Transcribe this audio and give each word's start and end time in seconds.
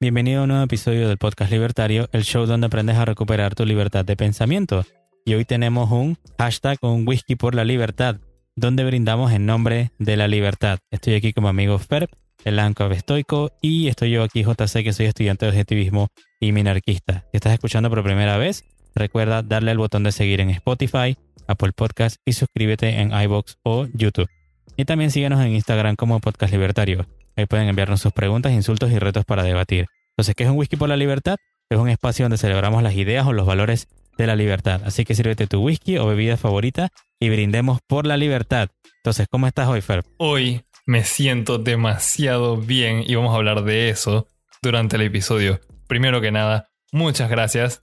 Bienvenido 0.00 0.40
a 0.40 0.42
un 0.42 0.48
nuevo 0.48 0.64
episodio 0.64 1.08
del 1.08 1.18
Podcast 1.18 1.50
Libertario, 1.50 2.08
el 2.12 2.24
show 2.24 2.46
donde 2.46 2.66
aprendes 2.66 2.96
a 2.96 3.04
recuperar 3.04 3.54
tu 3.54 3.64
libertad 3.64 4.04
de 4.04 4.16
pensamiento. 4.16 4.84
Y 5.24 5.34
hoy 5.34 5.44
tenemos 5.44 5.90
un 5.90 6.18
hashtag, 6.38 6.78
un 6.82 7.06
whisky 7.06 7.36
por 7.36 7.54
la 7.54 7.64
libertad, 7.64 8.16
donde 8.56 8.84
brindamos 8.84 9.32
en 9.32 9.46
nombre 9.46 9.92
de 9.98 10.16
la 10.16 10.28
libertad. 10.28 10.78
Estoy 10.90 11.14
aquí 11.14 11.32
como 11.32 11.48
amigo 11.48 11.78
Ferb, 11.78 12.10
el 12.44 12.58
Anco 12.58 12.86
estoico, 12.90 13.52
y 13.62 13.88
estoy 13.88 14.10
yo 14.10 14.22
aquí, 14.22 14.42
JC, 14.42 14.84
que 14.84 14.92
soy 14.92 15.06
estudiante 15.06 15.46
de 15.46 15.52
objetivismo 15.52 16.08
y 16.40 16.52
minarquista. 16.52 17.24
Si 17.32 17.36
estás 17.38 17.54
escuchando 17.54 17.88
por 17.88 18.02
primera 18.02 18.36
vez, 18.36 18.64
recuerda 18.94 19.42
darle 19.42 19.70
al 19.70 19.78
botón 19.78 20.02
de 20.02 20.12
seguir 20.12 20.40
en 20.40 20.50
Spotify, 20.50 21.16
Apple 21.46 21.72
Podcast 21.72 22.16
y 22.24 22.32
suscríbete 22.32 23.00
en 23.00 23.12
iBox 23.12 23.58
o 23.62 23.86
YouTube. 23.94 24.28
Y 24.76 24.84
también 24.84 25.10
síguenos 25.10 25.40
en 25.40 25.52
Instagram 25.52 25.96
como 25.96 26.20
Podcast 26.20 26.52
Libertario. 26.52 27.06
Ahí 27.36 27.46
pueden 27.46 27.68
enviarnos 27.68 28.00
sus 28.00 28.12
preguntas, 28.12 28.52
insultos 28.52 28.90
y 28.92 28.98
retos 28.98 29.24
para 29.24 29.42
debatir. 29.42 29.86
Entonces, 30.10 30.34
¿qué 30.34 30.44
es 30.44 30.50
un 30.50 30.56
whisky 30.56 30.76
por 30.76 30.88
la 30.88 30.96
libertad? 30.96 31.36
Es 31.68 31.78
un 31.78 31.88
espacio 31.88 32.24
donde 32.24 32.38
celebramos 32.38 32.82
las 32.82 32.94
ideas 32.94 33.26
o 33.26 33.32
los 33.32 33.46
valores 33.46 33.88
de 34.16 34.26
la 34.26 34.36
libertad. 34.36 34.82
Así 34.84 35.04
que 35.04 35.14
sírvete 35.14 35.46
tu 35.46 35.60
whisky 35.60 35.98
o 35.98 36.06
bebida 36.06 36.36
favorita 36.36 36.88
y 37.18 37.30
brindemos 37.30 37.80
por 37.86 38.06
la 38.06 38.16
libertad. 38.16 38.68
Entonces, 38.98 39.26
¿cómo 39.30 39.46
estás 39.46 39.68
hoy, 39.68 39.80
Fer? 39.80 40.04
Hoy 40.18 40.62
me 40.86 41.04
siento 41.04 41.58
demasiado 41.58 42.56
bien 42.56 43.02
y 43.06 43.14
vamos 43.14 43.32
a 43.32 43.36
hablar 43.36 43.64
de 43.64 43.88
eso 43.88 44.28
durante 44.62 44.96
el 44.96 45.02
episodio. 45.02 45.60
Primero 45.88 46.20
que 46.20 46.30
nada, 46.30 46.68
muchas 46.92 47.30
gracias 47.30 47.80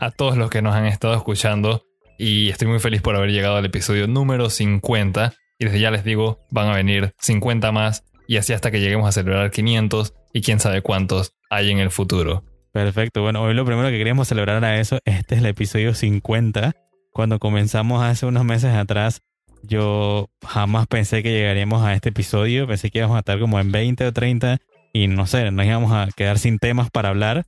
a 0.00 0.10
todos 0.10 0.36
los 0.36 0.50
que 0.50 0.62
nos 0.62 0.74
han 0.74 0.86
estado 0.86 1.14
escuchando 1.14 1.82
y 2.18 2.50
estoy 2.50 2.68
muy 2.68 2.80
feliz 2.80 3.00
por 3.00 3.16
haber 3.16 3.30
llegado 3.30 3.56
al 3.56 3.64
episodio 3.64 4.06
número 4.06 4.50
50 4.50 5.34
y 5.58 5.64
desde 5.64 5.80
ya 5.80 5.90
les 5.90 6.04
digo, 6.04 6.40
van 6.50 6.68
a 6.68 6.76
venir 6.76 7.14
50 7.20 7.72
más 7.72 8.04
y 8.28 8.36
así 8.36 8.52
hasta 8.52 8.70
que 8.70 8.78
lleguemos 8.78 9.08
a 9.08 9.12
celebrar 9.12 9.50
500 9.50 10.14
y 10.34 10.42
quién 10.42 10.60
sabe 10.60 10.82
cuántos 10.82 11.32
hay 11.50 11.70
en 11.70 11.78
el 11.78 11.90
futuro. 11.90 12.44
Perfecto, 12.72 13.22
bueno, 13.22 13.42
hoy 13.42 13.54
lo 13.54 13.64
primero 13.64 13.88
que 13.88 13.96
queríamos 13.96 14.28
celebrar 14.28 14.58
era 14.58 14.78
eso. 14.78 14.98
Este 15.06 15.34
es 15.34 15.40
el 15.40 15.46
episodio 15.46 15.94
50. 15.94 16.74
Cuando 17.10 17.38
comenzamos 17.38 18.04
hace 18.04 18.26
unos 18.26 18.44
meses 18.44 18.74
atrás, 18.74 19.22
yo 19.62 20.28
jamás 20.46 20.86
pensé 20.86 21.22
que 21.22 21.32
llegaríamos 21.32 21.82
a 21.82 21.94
este 21.94 22.10
episodio. 22.10 22.66
Pensé 22.66 22.90
que 22.90 22.98
íbamos 22.98 23.16
a 23.16 23.20
estar 23.20 23.40
como 23.40 23.58
en 23.60 23.72
20 23.72 24.06
o 24.06 24.12
30 24.12 24.58
y 24.92 25.08
no 25.08 25.26
sé, 25.26 25.50
nos 25.50 25.64
íbamos 25.64 25.92
a 25.92 26.08
quedar 26.14 26.38
sin 26.38 26.58
temas 26.58 26.90
para 26.90 27.08
hablar. 27.08 27.46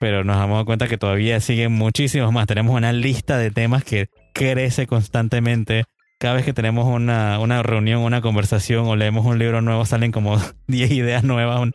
Pero 0.00 0.24
nos 0.24 0.38
damos 0.38 0.64
cuenta 0.64 0.88
que 0.88 0.96
todavía 0.96 1.40
siguen 1.40 1.72
muchísimos 1.72 2.32
más. 2.32 2.46
Tenemos 2.46 2.74
una 2.74 2.92
lista 2.94 3.36
de 3.36 3.50
temas 3.50 3.84
que 3.84 4.08
crece 4.32 4.86
constantemente 4.86 5.84
cada 6.18 6.34
vez 6.34 6.44
que 6.44 6.52
tenemos 6.52 6.86
una, 6.86 7.38
una 7.38 7.62
reunión, 7.62 8.02
una 8.02 8.20
conversación 8.20 8.86
o 8.86 8.96
leemos 8.96 9.26
un 9.26 9.38
libro 9.38 9.60
nuevo, 9.60 9.84
salen 9.84 10.12
como 10.12 10.38
10 10.68 10.90
ideas 10.92 11.24
nuevas. 11.24 11.70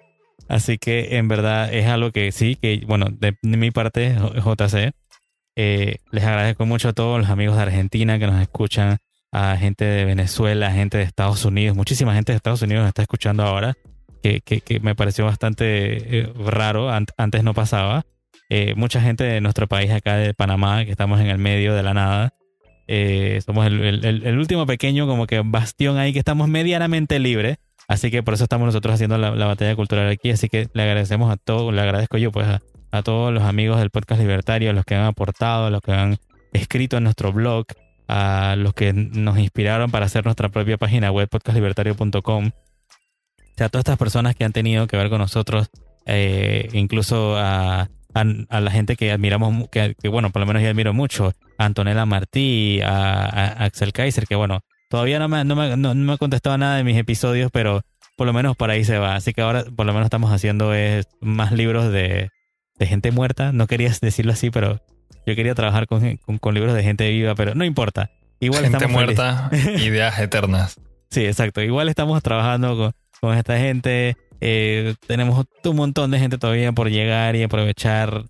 Así 0.47 0.77
que 0.77 1.17
en 1.17 1.27
verdad 1.27 1.73
es 1.73 1.87
algo 1.87 2.11
que 2.11 2.31
sí, 2.31 2.55
que 2.55 2.83
bueno, 2.85 3.07
de, 3.09 3.35
mi 3.41 3.71
parte, 3.71 4.15
JC, 4.15 4.91
eh, 5.55 5.97
les 6.11 6.23
agradezco 6.23 6.65
mucho 6.65 6.89
a 6.89 6.93
todos 6.93 7.19
los 7.19 7.29
amigos 7.29 7.55
de 7.55 7.61
Argentina 7.61 8.19
que 8.19 8.27
nos 8.27 8.41
escuchan, 8.41 8.97
a 9.31 9.55
gente 9.55 9.85
de 9.85 10.03
Venezuela, 10.03 10.71
gente 10.71 10.97
de 10.97 11.03
Estados 11.03 11.45
Unidos, 11.45 11.77
muchísima 11.77 12.13
gente 12.13 12.33
de 12.33 12.35
Estados 12.35 12.61
Unidos 12.61 12.85
está 12.85 13.01
escuchando 13.01 13.43
ahora, 13.43 13.75
que, 14.21 14.41
que, 14.41 14.79
me 14.81 14.93
pareció 14.93 15.23
bastante 15.25 16.19
eh, 16.19 16.33
raro, 16.45 16.89
antes 16.89 17.43
no 17.43 17.53
pasaba. 17.53 18.03
Eh, 18.49 18.73
mucha 18.75 19.01
gente 19.01 19.23
de 19.23 19.39
nuestro 19.39 19.67
país 19.67 19.89
acá 19.89 20.17
de 20.17 20.33
Panamá, 20.33 20.83
que 20.83 20.91
estamos 20.91 21.21
en 21.21 21.27
el 21.27 21.37
medio 21.37 21.73
de 21.73 21.83
la 21.83 21.93
nada, 21.93 22.33
eh, 22.93 23.39
somos 23.45 23.65
el, 23.67 24.37
último 24.37 24.65
pequeño 24.65 25.07
como 25.07 25.25
que 25.25 25.41
bastión 25.45 25.97
ahí 25.97 26.11
que 26.11 26.19
estamos 26.19 26.49
medianamente 26.49 27.19
libres. 27.19 27.57
Así 27.87 28.11
que 28.11 28.21
por 28.21 28.33
eso 28.33 28.43
estamos 28.43 28.65
nosotros 28.65 28.93
haciendo 28.95 29.17
la, 29.17 29.45
batalla 29.45 29.77
cultural 29.77 30.09
aquí. 30.09 30.29
Así 30.29 30.49
que 30.49 30.67
le 30.73 30.83
agradecemos 30.83 31.31
a 31.31 31.37
todos, 31.37 31.73
le 31.73 31.79
agradezco 31.79 32.17
yo 32.17 32.33
pues 32.33 32.47
a, 32.47 33.01
todos 33.01 33.33
los 33.33 33.43
amigos 33.43 33.79
del 33.79 33.91
podcast 33.91 34.19
libertario, 34.19 34.71
a 34.71 34.73
los 34.73 34.83
que 34.83 34.95
han 34.95 35.05
aportado, 35.05 35.67
a 35.67 35.69
los 35.69 35.81
que 35.81 35.93
han 35.93 36.17
escrito 36.51 36.97
en 36.97 37.05
nuestro 37.05 37.31
blog, 37.31 37.65
a 38.09 38.55
los 38.57 38.73
que 38.73 38.91
nos 38.91 39.39
inspiraron 39.39 39.89
para 39.89 40.07
hacer 40.07 40.25
nuestra 40.25 40.49
propia 40.49 40.77
página 40.77 41.11
web 41.11 41.29
podcastlibertario.com. 41.29 42.47
O 42.47 43.53
sea, 43.55 43.67
a 43.67 43.69
todas 43.69 43.83
estas 43.83 43.97
personas 43.97 44.35
que 44.35 44.43
han 44.43 44.51
tenido 44.51 44.85
que 44.87 44.97
ver 44.97 45.09
con 45.09 45.19
nosotros, 45.19 45.69
eh, 46.05 46.67
incluso 46.73 47.37
a 47.37 47.87
a, 48.13 48.59
la 48.59 48.71
gente 48.71 48.95
que 48.95 49.11
admiramos, 49.11 49.69
que, 49.69 49.95
bueno, 50.09 50.31
por 50.31 50.41
lo 50.41 50.45
menos 50.45 50.61
yo 50.61 50.69
admiro 50.69 50.93
mucho, 50.93 51.33
a 51.57 51.65
Antonella 51.65 52.05
Martí, 52.05 52.81
a, 52.81 53.63
Axel 53.63 53.93
Kaiser, 53.93 54.27
que 54.27 54.35
bueno, 54.35 54.61
todavía 54.89 55.19
no 55.19 55.27
me, 55.27 55.43
no, 55.43 55.55
me, 55.55 55.77
no, 55.77 55.95
me 55.95 56.13
ha 56.13 56.17
contestado 56.17 56.57
nada 56.57 56.77
de 56.77 56.83
mis 56.83 56.97
episodios, 56.97 57.51
pero 57.51 57.81
por 58.15 58.27
lo 58.27 58.33
menos 58.33 58.55
por 58.55 58.69
ahí 58.69 58.83
se 58.83 58.97
va. 58.97 59.15
Así 59.15 59.33
que 59.33 59.41
ahora 59.41 59.63
por 59.63 59.85
lo 59.85 59.93
menos 59.93 60.05
estamos 60.05 60.31
haciendo 60.31 60.73
es, 60.73 61.07
más 61.21 61.51
libros 61.51 61.91
de, 61.91 62.29
de 62.77 62.85
gente 62.85 63.11
muerta. 63.11 63.51
No 63.51 63.67
querías 63.67 63.99
decirlo 64.01 64.33
así, 64.33 64.51
pero 64.51 64.81
yo 65.25 65.35
quería 65.35 65.55
trabajar 65.55 65.87
con, 65.87 66.17
con, 66.17 66.53
libros 66.53 66.73
de 66.73 66.83
gente 66.83 67.09
viva, 67.09 67.35
pero 67.35 67.55
no 67.55 67.65
importa. 67.65 68.11
Igual 68.39 68.63
gente 68.63 68.77
estamos 68.77 68.93
muerta, 68.93 69.49
ideas 69.79 70.19
eternas. 70.19 70.79
Sí, 71.11 71.25
exacto. 71.25 71.61
Igual 71.61 71.89
estamos 71.89 72.23
trabajando 72.23 72.77
con, 72.77 72.93
con 73.19 73.37
esta 73.37 73.57
gente. 73.57 74.15
Eh, 74.41 74.95
tenemos 75.07 75.45
un 75.63 75.75
montón 75.75 76.09
de 76.11 76.19
gente 76.19 76.37
todavía 76.37 76.71
por 76.71 76.89
llegar 76.89 77.35
y 77.35 77.43
aprovechar. 77.43 78.25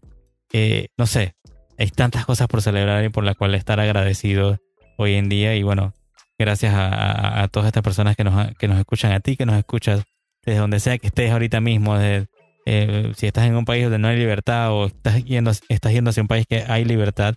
Eh, 0.53 0.89
no 0.97 1.07
sé, 1.07 1.33
hay 1.77 1.89
tantas 1.89 2.25
cosas 2.25 2.47
por 2.47 2.61
celebrar 2.61 3.03
y 3.03 3.09
por 3.09 3.23
las 3.23 3.35
cuales 3.35 3.59
estar 3.59 3.79
agradecidos 3.79 4.59
hoy 4.97 5.15
en 5.15 5.29
día. 5.29 5.55
Y 5.55 5.63
bueno, 5.63 5.93
gracias 6.37 6.73
a, 6.75 7.47
todas 7.49 7.67
estas 7.67 7.83
personas 7.83 8.15
que 8.15 8.25
nos, 8.25 8.53
que 8.57 8.67
nos 8.67 8.77
escuchan, 8.77 9.13
a 9.13 9.21
ti 9.21 9.37
que 9.37 9.45
nos 9.45 9.57
escuchas 9.57 10.03
desde 10.45 10.59
donde 10.59 10.79
sea 10.79 10.97
que 10.97 11.07
estés 11.07 11.31
ahorita 11.31 11.61
mismo. 11.61 11.97
Eh, 11.97 13.13
si 13.15 13.25
estás 13.25 13.45
en 13.45 13.55
un 13.55 13.65
país 13.65 13.83
donde 13.83 13.97
no 13.97 14.09
hay 14.09 14.17
libertad 14.17 14.71
o 14.71 14.87
estás 14.87 15.23
yendo, 15.23 15.51
estás 15.69 15.93
yendo 15.93 16.09
hacia 16.09 16.21
un 16.21 16.27
país 16.27 16.45
que 16.47 16.65
hay 16.67 16.83
libertad, 16.83 17.35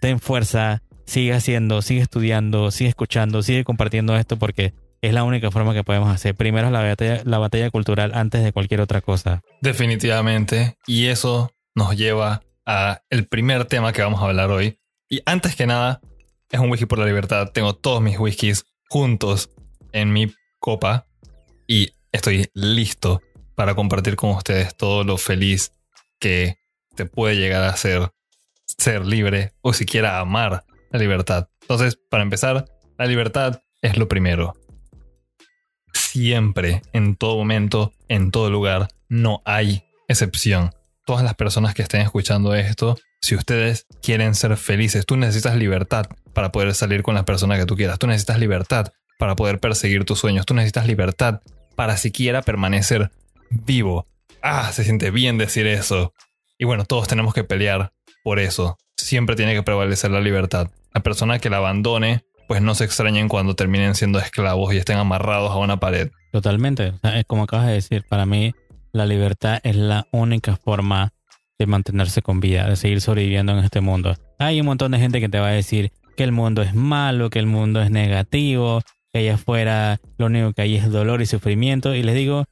ten 0.00 0.18
fuerza, 0.18 0.82
sigue 1.06 1.32
haciendo, 1.32 1.80
sigue 1.80 2.02
estudiando, 2.02 2.70
sigue 2.70 2.90
escuchando, 2.90 3.42
sigue 3.42 3.64
compartiendo 3.64 4.16
esto 4.16 4.38
porque 4.38 4.74
es 5.02 5.14
la 5.14 5.24
única 5.24 5.50
forma 5.50 5.74
que 5.74 5.84
podemos 5.84 6.14
hacer. 6.14 6.34
Primero 6.34 6.66
es 6.66 6.72
la 6.72 6.82
batalla, 6.82 7.22
la 7.24 7.38
batalla 7.38 7.70
cultural 7.70 8.12
antes 8.14 8.44
de 8.44 8.52
cualquier 8.52 8.80
otra 8.80 9.00
cosa. 9.00 9.42
Definitivamente. 9.60 10.76
Y 10.86 11.06
eso 11.06 11.52
nos 11.74 11.96
lleva 11.96 12.42
a 12.66 13.02
el 13.10 13.26
primer 13.26 13.64
tema 13.64 13.92
que 13.92 14.02
vamos 14.02 14.20
a 14.20 14.26
hablar 14.26 14.50
hoy. 14.50 14.78
Y 15.08 15.22
antes 15.24 15.56
que 15.56 15.66
nada, 15.66 16.00
es 16.50 16.60
un 16.60 16.70
whisky 16.70 16.86
por 16.86 16.98
la 16.98 17.06
libertad. 17.06 17.50
Tengo 17.52 17.74
todos 17.74 18.02
mis 18.02 18.18
whiskies 18.18 18.64
juntos 18.88 19.50
en 19.92 20.12
mi 20.12 20.32
copa 20.58 21.06
y 21.66 21.92
estoy 22.12 22.50
listo 22.54 23.22
para 23.54 23.74
compartir 23.74 24.16
con 24.16 24.30
ustedes 24.30 24.76
todo 24.76 25.04
lo 25.04 25.16
feliz 25.16 25.72
que 26.18 26.56
te 26.94 27.06
puede 27.06 27.36
llegar 27.36 27.62
a 27.64 27.76
ser 27.76 28.10
ser 28.78 29.04
libre 29.04 29.52
o 29.62 29.72
siquiera 29.72 30.20
amar 30.20 30.64
la 30.90 30.98
libertad. 30.98 31.48
Entonces, 31.62 31.98
para 32.08 32.22
empezar, 32.22 32.66
la 32.98 33.06
libertad 33.06 33.60
es 33.82 33.96
lo 33.96 34.08
primero 34.08 34.54
siempre, 36.12 36.82
en 36.92 37.14
todo 37.14 37.36
momento, 37.36 37.92
en 38.08 38.30
todo 38.30 38.50
lugar. 38.50 38.88
No 39.08 39.42
hay 39.44 39.84
excepción. 40.08 40.72
Todas 41.06 41.22
las 41.22 41.34
personas 41.34 41.74
que 41.74 41.82
estén 41.82 42.00
escuchando 42.00 42.54
esto, 42.54 42.98
si 43.20 43.36
ustedes 43.36 43.86
quieren 44.02 44.34
ser 44.34 44.56
felices, 44.56 45.06
tú 45.06 45.16
necesitas 45.16 45.56
libertad 45.56 46.06
para 46.34 46.50
poder 46.50 46.74
salir 46.74 47.02
con 47.02 47.14
las 47.14 47.24
personas 47.24 47.58
que 47.58 47.66
tú 47.66 47.76
quieras. 47.76 47.98
Tú 47.98 48.06
necesitas 48.06 48.38
libertad 48.38 48.92
para 49.18 49.36
poder 49.36 49.60
perseguir 49.60 50.04
tus 50.04 50.18
sueños. 50.18 50.46
Tú 50.46 50.54
necesitas 50.54 50.86
libertad 50.86 51.42
para 51.76 51.96
siquiera 51.96 52.42
permanecer 52.42 53.10
vivo. 53.50 54.06
Ah, 54.42 54.72
se 54.72 54.84
siente 54.84 55.10
bien 55.10 55.38
decir 55.38 55.66
eso. 55.66 56.12
Y 56.58 56.64
bueno, 56.64 56.84
todos 56.84 57.06
tenemos 57.06 57.34
que 57.34 57.44
pelear 57.44 57.92
por 58.24 58.40
eso. 58.40 58.78
Siempre 58.96 59.36
tiene 59.36 59.54
que 59.54 59.62
prevalecer 59.62 60.10
la 60.10 60.20
libertad. 60.20 60.70
La 60.92 61.02
persona 61.02 61.38
que 61.38 61.50
la 61.50 61.58
abandone 61.58 62.24
pues 62.50 62.62
no 62.62 62.74
se 62.74 62.82
extrañen 62.82 63.28
cuando 63.28 63.54
terminen 63.54 63.94
siendo 63.94 64.18
esclavos 64.18 64.74
y 64.74 64.76
estén 64.76 64.96
amarrados 64.96 65.52
a 65.52 65.58
una 65.58 65.78
pared. 65.78 66.10
Totalmente. 66.32 66.94
es 67.14 67.24
como 67.24 67.44
acabas 67.44 67.68
de 67.68 67.74
decir, 67.74 68.04
para 68.08 68.26
mí 68.26 68.56
la 68.90 69.06
libertad 69.06 69.60
es 69.62 69.76
la 69.76 70.08
única 70.10 70.56
forma 70.56 71.12
de 71.60 71.66
mantenerse 71.66 72.22
con 72.22 72.40
vida, 72.40 72.68
de 72.68 72.74
seguir 72.74 73.00
sobreviviendo 73.02 73.52
en 73.52 73.60
este 73.60 73.80
mundo. 73.80 74.16
Hay 74.40 74.58
un 74.58 74.66
montón 74.66 74.90
de 74.90 74.98
gente 74.98 75.20
que 75.20 75.28
te 75.28 75.38
va 75.38 75.46
a 75.46 75.52
decir 75.52 75.92
que 76.16 76.24
el 76.24 76.32
mundo 76.32 76.62
es 76.62 76.74
malo, 76.74 77.30
que 77.30 77.38
el 77.38 77.46
mundo 77.46 77.80
es 77.82 77.92
negativo, 77.92 78.82
que 79.12 79.20
allá 79.20 79.34
afuera 79.34 80.00
lo 80.18 80.26
único 80.26 80.52
que 80.52 80.62
hay 80.62 80.74
es 80.74 80.90
dolor 80.90 81.22
y 81.22 81.26
sufrimiento. 81.26 81.94
Y 81.94 82.02
les 82.02 82.16
digo, 82.16 82.46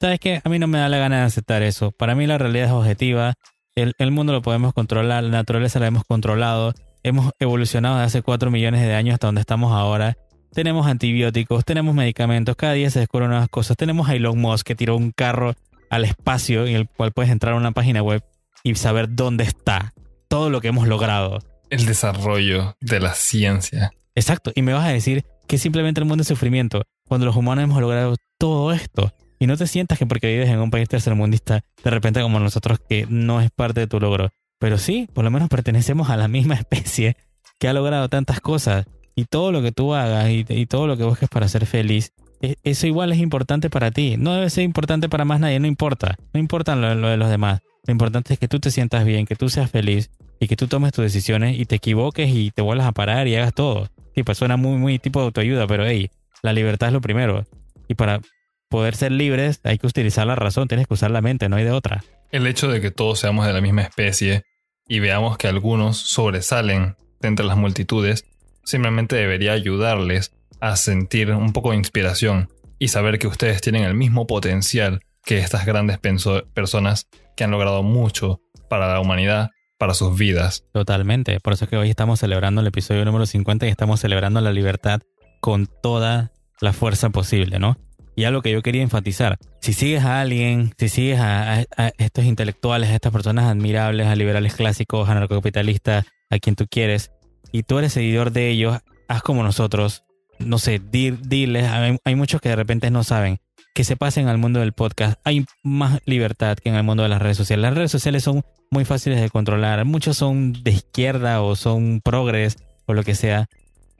¿sabes 0.00 0.18
qué? 0.18 0.40
A 0.42 0.48
mí 0.48 0.58
no 0.58 0.66
me 0.66 0.78
da 0.78 0.88
la 0.88 0.96
gana 0.96 1.18
de 1.18 1.24
aceptar 1.24 1.62
eso. 1.62 1.90
Para 1.90 2.14
mí 2.14 2.26
la 2.26 2.38
realidad 2.38 2.68
es 2.68 2.72
objetiva. 2.72 3.34
El, 3.74 3.92
el 3.98 4.12
mundo 4.12 4.32
lo 4.32 4.40
podemos 4.40 4.72
controlar, 4.72 5.24
la 5.24 5.28
naturaleza 5.28 5.78
la 5.78 5.88
hemos 5.88 6.04
controlado 6.04 6.72
hemos 7.02 7.32
evolucionado 7.38 7.98
de 7.98 8.04
hace 8.04 8.22
4 8.22 8.50
millones 8.50 8.80
de 8.80 8.94
años 8.94 9.14
hasta 9.14 9.28
donde 9.28 9.40
estamos 9.40 9.72
ahora. 9.72 10.16
Tenemos 10.52 10.86
antibióticos, 10.86 11.64
tenemos 11.64 11.94
medicamentos, 11.94 12.56
cada 12.56 12.74
día 12.74 12.90
se 12.90 12.98
descubren 12.98 13.30
nuevas 13.30 13.48
cosas. 13.48 13.76
Tenemos 13.76 14.08
a 14.08 14.14
Elon 14.14 14.38
Musk 14.38 14.66
que 14.66 14.74
tiró 14.74 14.96
un 14.96 15.10
carro 15.12 15.54
al 15.90 16.04
espacio 16.04 16.66
en 16.66 16.76
el 16.76 16.88
cual 16.88 17.12
puedes 17.12 17.30
entrar 17.30 17.54
a 17.54 17.56
una 17.56 17.72
página 17.72 18.02
web 18.02 18.22
y 18.62 18.74
saber 18.74 19.14
dónde 19.14 19.44
está 19.44 19.92
todo 20.28 20.50
lo 20.50 20.60
que 20.60 20.68
hemos 20.68 20.86
logrado. 20.88 21.38
El 21.70 21.86
desarrollo 21.86 22.76
de 22.80 23.00
la 23.00 23.14
ciencia. 23.14 23.92
Exacto, 24.14 24.52
y 24.54 24.62
me 24.62 24.72
vas 24.72 24.86
a 24.86 24.92
decir 24.92 25.24
que 25.46 25.58
simplemente 25.58 26.00
el 26.00 26.06
mundo 26.06 26.22
es 26.22 26.28
sufrimiento, 26.28 26.82
cuando 27.06 27.26
los 27.26 27.36
humanos 27.36 27.64
hemos 27.64 27.80
logrado 27.80 28.16
todo 28.38 28.72
esto. 28.72 29.12
Y 29.38 29.46
no 29.46 29.56
te 29.56 29.66
sientas 29.66 29.98
que 29.98 30.06
porque 30.06 30.28
vives 30.28 30.48
en 30.48 30.60
un 30.60 30.70
país 30.70 30.88
tercermundista, 30.88 31.62
de 31.82 31.90
repente 31.90 32.22
como 32.22 32.38
nosotros, 32.38 32.78
que 32.88 33.06
no 33.08 33.40
es 33.40 33.50
parte 33.50 33.80
de 33.80 33.86
tu 33.86 33.98
logro. 33.98 34.30
Pero 34.62 34.78
sí, 34.78 35.08
por 35.12 35.24
lo 35.24 35.32
menos 35.32 35.48
pertenecemos 35.48 36.08
a 36.08 36.16
la 36.16 36.28
misma 36.28 36.54
especie 36.60 37.16
que 37.58 37.66
ha 37.66 37.72
logrado 37.72 38.08
tantas 38.08 38.40
cosas. 38.40 38.86
Y 39.16 39.24
todo 39.24 39.50
lo 39.50 39.60
que 39.60 39.72
tú 39.72 39.92
hagas 39.92 40.30
y, 40.30 40.66
todo 40.66 40.86
lo 40.86 40.96
que 40.96 41.02
busques 41.02 41.28
para 41.28 41.48
ser 41.48 41.66
feliz, 41.66 42.12
e- 42.40 42.54
eso 42.62 42.86
igual 42.86 43.10
es 43.10 43.18
importante 43.18 43.70
para 43.70 43.90
ti. 43.90 44.14
No 44.16 44.34
debe 44.34 44.48
ser 44.50 44.62
importante 44.62 45.08
para 45.08 45.24
más 45.24 45.40
nadie, 45.40 45.58
no 45.58 45.66
importa. 45.66 46.14
No 46.32 46.38
importa 46.38 46.76
lo, 46.76 47.08
de 47.08 47.16
los 47.16 47.28
demás. 47.28 47.60
Lo 47.84 47.90
importante 47.90 48.34
es 48.34 48.38
que 48.38 48.46
tú 48.46 48.60
te 48.60 48.70
sientas 48.70 49.04
bien, 49.04 49.26
que 49.26 49.34
tú 49.34 49.48
seas 49.48 49.68
feliz 49.68 50.12
y 50.38 50.46
que 50.46 50.54
tú 50.54 50.68
tomes 50.68 50.92
tus 50.92 51.02
decisiones 51.02 51.58
y 51.58 51.64
te 51.64 51.74
equivoques 51.74 52.30
y 52.32 52.52
te 52.52 52.62
vuelvas 52.62 52.86
a 52.86 52.92
parar 52.92 53.26
y 53.26 53.34
hagas 53.34 53.54
todo. 53.54 53.88
Pues 54.24 54.38
suena 54.38 54.56
muy, 54.56 54.76
muy 54.76 55.00
tipo 55.00 55.18
de 55.18 55.26
autoayuda, 55.26 55.66
pero 55.66 55.84
hey, 55.84 56.08
la 56.40 56.52
libertad 56.52 56.90
es 56.90 56.92
lo 56.92 57.00
primero. 57.00 57.46
Y 57.88 57.96
para 57.96 58.20
poder 58.68 58.94
ser 58.94 59.10
libres 59.10 59.60
hay 59.64 59.78
que 59.78 59.88
utilizar 59.88 60.24
la 60.24 60.36
razón, 60.36 60.68
tienes 60.68 60.86
que 60.86 60.94
usar 60.94 61.10
la 61.10 61.20
mente, 61.20 61.48
no 61.48 61.56
hay 61.56 61.64
de 61.64 61.72
otra. 61.72 62.04
El 62.30 62.46
hecho 62.46 62.68
de 62.68 62.80
que 62.80 62.92
todos 62.92 63.18
seamos 63.18 63.44
de 63.44 63.52
la 63.52 63.60
misma 63.60 63.82
especie 63.82 64.44
y 64.88 65.00
veamos 65.00 65.38
que 65.38 65.48
algunos 65.48 65.98
sobresalen 65.98 66.96
de 67.20 67.28
entre 67.28 67.46
las 67.46 67.56
multitudes, 67.56 68.24
simplemente 68.64 69.16
debería 69.16 69.52
ayudarles 69.52 70.32
a 70.60 70.76
sentir 70.76 71.30
un 71.32 71.52
poco 71.52 71.70
de 71.70 71.76
inspiración 71.76 72.48
y 72.78 72.88
saber 72.88 73.18
que 73.18 73.26
ustedes 73.26 73.60
tienen 73.60 73.84
el 73.84 73.94
mismo 73.94 74.26
potencial 74.26 75.00
que 75.24 75.38
estas 75.38 75.66
grandes 75.66 75.98
personas 75.98 77.08
que 77.36 77.44
han 77.44 77.50
logrado 77.50 77.82
mucho 77.82 78.40
para 78.68 78.92
la 78.92 79.00
humanidad, 79.00 79.50
para 79.78 79.94
sus 79.94 80.16
vidas. 80.18 80.64
Totalmente. 80.72 81.38
Por 81.40 81.52
eso 81.52 81.64
es 81.64 81.70
que 81.70 81.76
hoy 81.76 81.90
estamos 81.90 82.20
celebrando 82.20 82.60
el 82.60 82.66
episodio 82.66 83.04
número 83.04 83.26
50 83.26 83.66
y 83.66 83.70
estamos 83.70 84.00
celebrando 84.00 84.40
la 84.40 84.52
libertad 84.52 85.00
con 85.40 85.68
toda 85.82 86.32
la 86.60 86.72
fuerza 86.72 87.10
posible, 87.10 87.58
¿no? 87.58 87.76
Y 88.14 88.24
algo 88.24 88.42
que 88.42 88.50
yo 88.52 88.62
quería 88.62 88.82
enfatizar, 88.82 89.38
si 89.60 89.72
sigues 89.72 90.04
a 90.04 90.20
alguien, 90.20 90.72
si 90.78 90.88
sigues 90.88 91.18
a, 91.20 91.60
a- 91.60 91.64
a 91.76 91.92
estos 91.98 92.24
intelectuales, 92.24 92.90
a 92.90 92.94
estas 92.94 93.12
personas 93.12 93.46
admirables, 93.46 94.06
a 94.06 94.14
liberales 94.16 94.54
clásicos, 94.54 95.08
anarcocapitalistas, 95.08 96.04
a 96.30 96.38
quien 96.38 96.54
tú 96.56 96.66
quieres, 96.70 97.10
y 97.52 97.62
tú 97.62 97.78
eres 97.78 97.92
seguidor 97.94 98.32
de 98.32 98.48
ellos, 98.50 98.78
haz 99.08 99.22
como 99.22 99.42
nosotros, 99.42 100.04
no 100.38 100.58
sé, 100.58 100.78
di- 100.90 101.10
diles, 101.12 101.68
hay, 101.68 101.96
hay 102.04 102.14
muchos 102.14 102.40
que 102.40 102.48
de 102.50 102.56
repente 102.56 102.90
no 102.90 103.02
saben, 103.04 103.38
que 103.74 103.84
se 103.84 103.96
pasen 103.96 104.28
al 104.28 104.36
mundo 104.38 104.60
del 104.60 104.72
podcast. 104.72 105.18
Hay 105.24 105.46
más 105.62 106.00
libertad 106.04 106.58
que 106.58 106.68
en 106.68 106.74
el 106.74 106.82
mundo 106.82 107.02
de 107.04 107.08
las 107.08 107.22
redes 107.22 107.38
sociales. 107.38 107.62
Las 107.62 107.74
redes 107.74 107.90
sociales 107.90 108.22
son 108.22 108.42
muy 108.70 108.84
fáciles 108.84 109.18
de 109.20 109.30
controlar. 109.30 109.82
Muchos 109.86 110.18
son 110.18 110.52
de 110.62 110.72
izquierda 110.72 111.40
o 111.40 111.56
son 111.56 112.00
progres 112.04 112.56
o 112.86 112.92
lo 112.92 113.02
que 113.02 113.14
sea. 113.14 113.48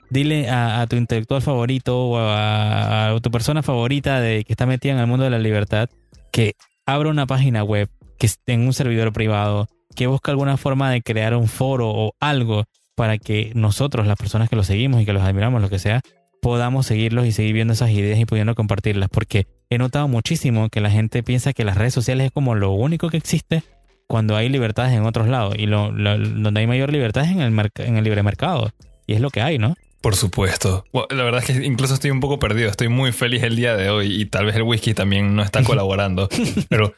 Dile 0.09 0.49
a, 0.49 0.85
tu 0.87 0.95
intelectual 0.95 1.41
favorito 1.41 1.97
o 2.09 2.17
a, 2.19 3.17
tu 3.21 3.31
persona 3.31 3.63
favorita 3.63 4.19
de 4.19 4.43
que 4.43 4.53
está 4.53 4.65
metida 4.65 4.93
en 4.93 4.99
el 4.99 5.07
mundo 5.07 5.23
de 5.23 5.31
la 5.31 5.39
libertad 5.39 5.89
que 6.31 6.53
abra 6.85 7.09
una 7.09 7.25
página 7.25 7.63
web, 7.63 7.89
que 8.19 8.27
esté 8.27 8.53
en 8.53 8.61
un 8.61 8.73
servidor 8.73 9.11
privado, 9.13 9.67
que 9.95 10.07
busque 10.07 10.31
alguna 10.31 10.57
forma 10.57 10.91
de 10.91 11.01
crear 11.01 11.35
un 11.35 11.47
foro 11.47 11.89
o 11.89 12.13
algo 12.19 12.65
para 12.95 13.17
que 13.17 13.51
nosotros, 13.55 14.05
las 14.05 14.17
personas 14.17 14.49
que 14.49 14.55
los 14.55 14.67
seguimos 14.67 15.01
y 15.01 15.05
que 15.05 15.13
los 15.13 15.23
admiramos, 15.23 15.61
lo 15.61 15.69
que 15.69 15.79
sea, 15.79 16.01
podamos 16.41 16.85
seguirlos 16.85 17.25
y 17.25 17.31
seguir 17.31 17.53
viendo 17.53 17.73
esas 17.73 17.89
ideas 17.91 18.19
y 18.19 18.25
pudiendo 18.25 18.53
compartirlas. 18.53 19.09
Porque 19.09 19.47
he 19.69 19.77
notado 19.77 20.07
muchísimo 20.07 20.69
que 20.69 20.81
la 20.81 20.91
gente 20.91 21.23
piensa 21.23 21.53
que 21.53 21.63
las 21.63 21.77
redes 21.77 21.93
sociales 21.93 22.27
es 22.27 22.31
como 22.31 22.53
lo 22.53 22.71
único 22.71 23.09
que 23.09 23.17
existe 23.17 23.63
cuando 24.07 24.35
hay 24.35 24.49
libertades 24.49 24.93
en 24.93 25.05
otros 25.05 25.27
lados. 25.27 25.55
Y 25.57 25.65
lo, 25.65 25.91
lo- 25.91 26.17
donde 26.19 26.59
hay 26.59 26.67
mayor 26.67 26.91
libertad 26.91 27.23
es 27.25 27.31
en 27.31 27.41
el, 27.41 27.71
en 27.77 27.97
el 27.97 28.03
libre 28.03 28.21
mercado. 28.21 28.71
Y 29.07 29.13
es 29.13 29.21
lo 29.21 29.29
que 29.31 29.41
hay, 29.41 29.57
¿no? 29.57 29.75
Por 30.03 30.17
supuesto. 30.17 30.83
Bueno, 30.91 31.07
la 31.11 31.23
verdad 31.23 31.41
es 31.47 31.57
que 31.57 31.65
incluso 31.65 31.93
estoy 31.93 32.11
un 32.11 32.19
poco 32.19 32.37
perdido. 32.37 32.69
Estoy 32.69 32.89
muy 32.89 33.13
feliz 33.13 33.41
el 33.41 33.55
día 33.55 33.77
de 33.77 33.89
hoy 33.89 34.21
y 34.21 34.25
tal 34.25 34.45
vez 34.45 34.53
el 34.57 34.63
whisky 34.63 34.93
también 34.93 35.33
no 35.33 35.41
está 35.41 35.63
colaborando. 35.63 36.27
Pero, 36.67 36.93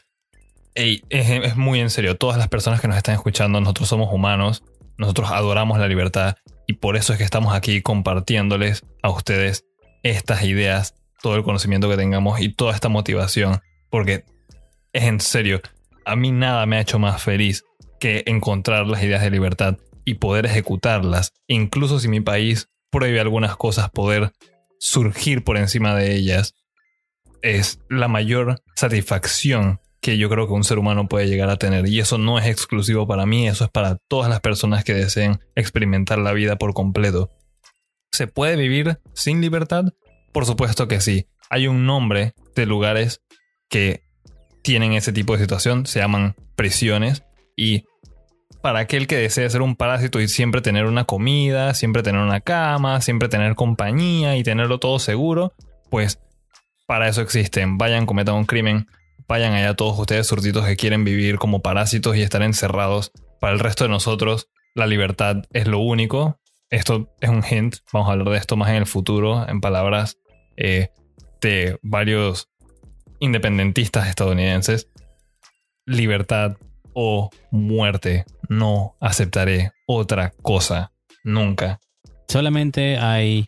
es 0.74 1.56
muy 1.56 1.82
en 1.82 1.92
serio. 1.92 2.18
Todas 2.18 2.40
las 2.40 2.48
personas 2.48 2.82
que 2.82 2.88
nos 2.88 2.98
están 2.98 3.14
escuchando, 3.14 3.62
nosotros 3.62 3.90
somos 3.90 4.12
humanos. 4.12 4.64
Nosotros 4.98 5.30
adoramos 5.30 5.78
la 5.78 5.88
libertad 5.88 6.38
y 6.66 6.74
por 6.74 6.98
eso 6.98 7.14
es 7.14 7.20
que 7.20 7.24
estamos 7.24 7.54
aquí 7.54 7.84
compartiéndoles 7.84 8.84
a 9.04 9.12
ustedes 9.12 9.66
estas 10.02 10.44
ideas, 10.44 10.96
todo 11.22 11.36
el 11.36 11.44
conocimiento 11.44 11.88
que 11.88 11.98
tengamos 11.98 12.42
y 12.42 12.50
toda 12.50 12.74
esta 12.74 12.90
motivación. 12.90 13.62
Porque 13.92 14.24
es 14.94 15.04
en 15.04 15.20
serio, 15.20 15.62
a 16.06 16.16
mí 16.16 16.32
nada 16.32 16.66
me 16.66 16.78
ha 16.78 16.82
hecho 16.82 16.98
más 16.98 17.22
feliz 17.22 17.66
que 18.00 18.24
encontrar 18.26 18.88
las 18.88 19.04
ideas 19.04 19.22
de 19.22 19.30
libertad 19.30 19.78
y 20.06 20.16
poder 20.16 20.48
ejecutarlas. 20.48 21.34
Incluso 21.48 22.00
si 22.00 22.08
mi 22.08 22.20
país 22.20 22.68
prohíbe 22.96 23.20
algunas 23.20 23.58
cosas, 23.58 23.90
poder 23.90 24.32
surgir 24.80 25.44
por 25.44 25.58
encima 25.58 25.96
de 25.96 26.16
ellas 26.16 26.54
es 27.42 27.80
la 27.90 28.08
mayor 28.08 28.62
satisfacción 28.76 29.82
que 30.00 30.18
yo 30.18 30.30
creo 30.30 30.48
que 30.48 30.54
un 30.54 30.64
ser 30.64 30.80
humano 30.80 31.08
puede 31.08 31.28
llegar 31.28 31.50
a 31.50 31.58
tener. 31.58 31.88
Y 31.88 32.00
eso 32.00 32.18
no 32.18 32.40
es 32.40 32.46
exclusivo 32.46 33.06
para 33.06 33.26
mí, 33.26 33.48
eso 33.48 33.66
es 33.66 33.70
para 33.70 33.98
todas 34.08 34.30
las 34.30 34.40
personas 34.40 34.86
que 34.86 34.94
deseen 34.94 35.40
experimentar 35.56 36.20
la 36.20 36.32
vida 36.32 36.56
por 36.56 36.74
completo. 36.74 37.32
¿Se 38.14 38.28
puede 38.28 38.56
vivir 38.56 39.00
sin 39.14 39.42
libertad? 39.42 39.86
Por 40.32 40.46
supuesto 40.46 40.88
que 40.88 41.02
sí. 41.02 41.28
Hay 41.50 41.68
un 41.68 41.86
nombre 41.86 42.34
de 42.56 42.66
lugares 42.66 43.22
que 43.68 44.04
tienen 44.62 44.94
ese 44.94 45.12
tipo 45.12 45.34
de 45.34 45.44
situación, 45.44 45.86
se 45.86 46.00
llaman 46.00 46.36
prisiones. 46.56 47.24
Y 47.58 47.86
para 48.66 48.80
aquel 48.80 49.06
que 49.06 49.18
desea 49.18 49.48
ser 49.48 49.62
un 49.62 49.76
parásito 49.76 50.20
y 50.20 50.28
siempre 50.28 50.60
tener 50.60 50.88
una 50.88 51.04
comida, 51.04 51.76
siempre 51.76 52.02
tener 52.02 52.20
una 52.20 52.42
cama, 52.42 53.00
siempre 53.00 53.30
tener 53.30 53.54
compañía 53.54 54.38
y 54.38 54.44
tenerlo 54.44 54.80
todo 54.80 54.98
seguro, 54.98 55.54
pues 55.92 56.20
para 56.88 57.08
eso 57.08 57.22
existen. 57.22 57.78
Vayan, 57.78 58.08
cometan 58.08 58.34
un 58.34 58.46
crimen, 58.46 58.88
vayan 59.28 59.54
allá 59.54 59.76
todos 59.76 60.00
ustedes 60.00 60.26
surtitos 60.26 60.66
que 60.66 60.78
quieren 60.78 61.04
vivir 61.04 61.38
como 61.38 61.62
parásitos 61.62 62.18
y 62.18 62.24
estar 62.24 62.42
encerrados. 62.42 63.12
Para 63.40 63.54
el 63.54 63.60
resto 63.60 63.84
de 63.84 63.92
nosotros, 63.92 64.50
la 64.74 64.88
libertad 64.88 65.44
es 65.54 65.68
lo 65.68 65.78
único. 65.78 66.40
Esto 66.72 67.14
es 67.22 67.30
un 67.30 67.44
hint, 67.48 67.76
vamos 67.94 68.10
a 68.10 68.14
hablar 68.14 68.30
de 68.30 68.40
esto 68.40 68.58
más 68.58 68.70
en 68.70 68.78
el 68.78 68.88
futuro, 68.88 69.48
en 69.48 69.62
palabras 69.62 70.18
eh, 70.58 70.90
de 71.40 71.78
varios 71.84 72.50
independentistas 73.20 74.08
estadounidenses. 74.08 74.90
Libertad 75.86 76.58
o 76.96 77.30
muerte. 77.52 78.26
No 78.50 78.96
aceptaré 79.00 79.72
otra 79.86 80.32
cosa. 80.42 80.92
Nunca. 81.24 81.80
Solamente 82.28 82.98
hay 82.98 83.46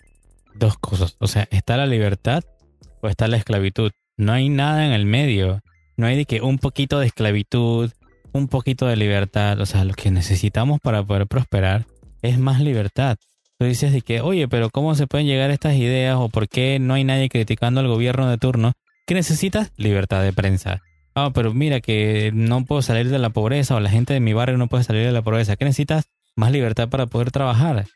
dos 0.54 0.78
cosas. 0.78 1.16
O 1.20 1.28
sea, 1.28 1.48
está 1.50 1.78
la 1.78 1.88
libertad 1.88 2.44
o 3.02 3.08
está 3.08 3.28
la 3.28 3.38
esclavitud. 3.38 3.92
No 4.18 4.34
hay 4.34 4.50
nada 4.50 4.86
en 4.86 4.92
el 4.92 5.06
medio. 5.06 5.62
No 5.96 6.06
hay 6.06 6.18
de 6.18 6.26
que 6.26 6.42
un 6.42 6.60
poquito 6.60 7.00
de 7.00 7.08
esclavitud, 7.08 7.92
un 8.34 8.48
poquito 8.48 8.86
de 8.86 8.96
libertad. 8.96 9.60
O 9.60 9.66
sea, 9.66 9.84
lo 9.84 9.94
que 9.94 10.12
necesitamos 10.12 10.80
para 10.80 11.04
poder 11.04 11.26
prosperar 11.28 11.86
es 12.22 12.38
más 12.38 12.62
libertad. 12.62 13.18
Tú 13.60 13.66
dices 13.66 13.92
de 13.92 14.02
que, 14.02 14.22
oye, 14.22 14.48
pero 14.48 14.70
¿cómo 14.70 14.94
se 14.94 15.08
pueden 15.08 15.26
llegar 15.26 15.50
a 15.50 15.54
estas 15.54 15.76
ideas 15.76 16.18
o 16.20 16.30
por 16.30 16.48
qué 16.48 16.78
no 16.80 16.94
hay 16.94 17.04
nadie 17.04 17.30
criticando 17.30 17.80
al 17.80 17.88
gobierno 17.88 18.30
de 18.30 18.38
turno? 18.38 18.74
¿Qué 19.08 19.16
necesitas? 19.16 19.72
Libertad 19.78 20.22
de 20.22 20.34
prensa. 20.34 20.82
Ah, 21.20 21.32
pero 21.34 21.52
mira 21.52 21.82
que 21.82 22.30
no 22.32 22.64
puedo 22.66 22.84
salir 22.84 23.10
de 23.10 23.18
la 23.18 23.32
pobreza 23.32 23.74
o 23.74 23.80
la 23.80 23.90
gente 23.90 24.14
de 24.14 24.20
mi 24.20 24.34
barrio 24.34 24.60
no 24.60 24.68
puede 24.68 24.84
salir 24.84 25.04
de 25.04 25.12
la 25.12 25.24
pobreza. 25.24 25.56
¿Qué 25.56 25.66
necesitas? 25.66 26.06
Más 26.36 26.52
libertad 26.52 26.90
para 26.90 27.08
poder 27.08 27.32
trabajar. 27.32 27.88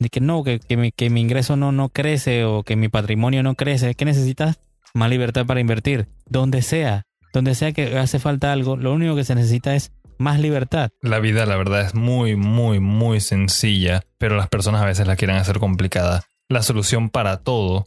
De 0.00 0.08
que 0.08 0.18
no, 0.18 0.42
que, 0.42 0.58
que, 0.58 0.76
mi, 0.76 0.90
que 0.90 1.10
mi 1.10 1.20
ingreso 1.20 1.54
no, 1.54 1.70
no 1.70 1.90
crece 1.90 2.44
o 2.44 2.64
que 2.64 2.74
mi 2.74 2.88
patrimonio 2.88 3.44
no 3.44 3.54
crece. 3.54 3.94
¿Qué 3.94 4.04
necesitas? 4.04 4.58
Más 4.94 5.08
libertad 5.10 5.46
para 5.46 5.60
invertir. 5.60 6.08
Donde 6.26 6.62
sea. 6.62 7.06
Donde 7.32 7.54
sea 7.54 7.70
que 7.70 7.96
hace 7.96 8.18
falta 8.18 8.50
algo, 8.50 8.76
lo 8.76 8.94
único 8.94 9.14
que 9.14 9.22
se 9.22 9.36
necesita 9.36 9.76
es 9.76 9.92
más 10.18 10.40
libertad. 10.40 10.90
La 11.02 11.20
vida, 11.20 11.46
la 11.46 11.54
verdad, 11.54 11.82
es 11.82 11.94
muy, 11.94 12.34
muy, 12.34 12.80
muy 12.80 13.20
sencilla, 13.20 14.02
pero 14.18 14.36
las 14.36 14.48
personas 14.48 14.82
a 14.82 14.86
veces 14.86 15.06
la 15.06 15.14
quieren 15.14 15.36
hacer 15.36 15.60
complicada. 15.60 16.24
La 16.48 16.64
solución 16.64 17.10
para 17.10 17.36
todo 17.36 17.86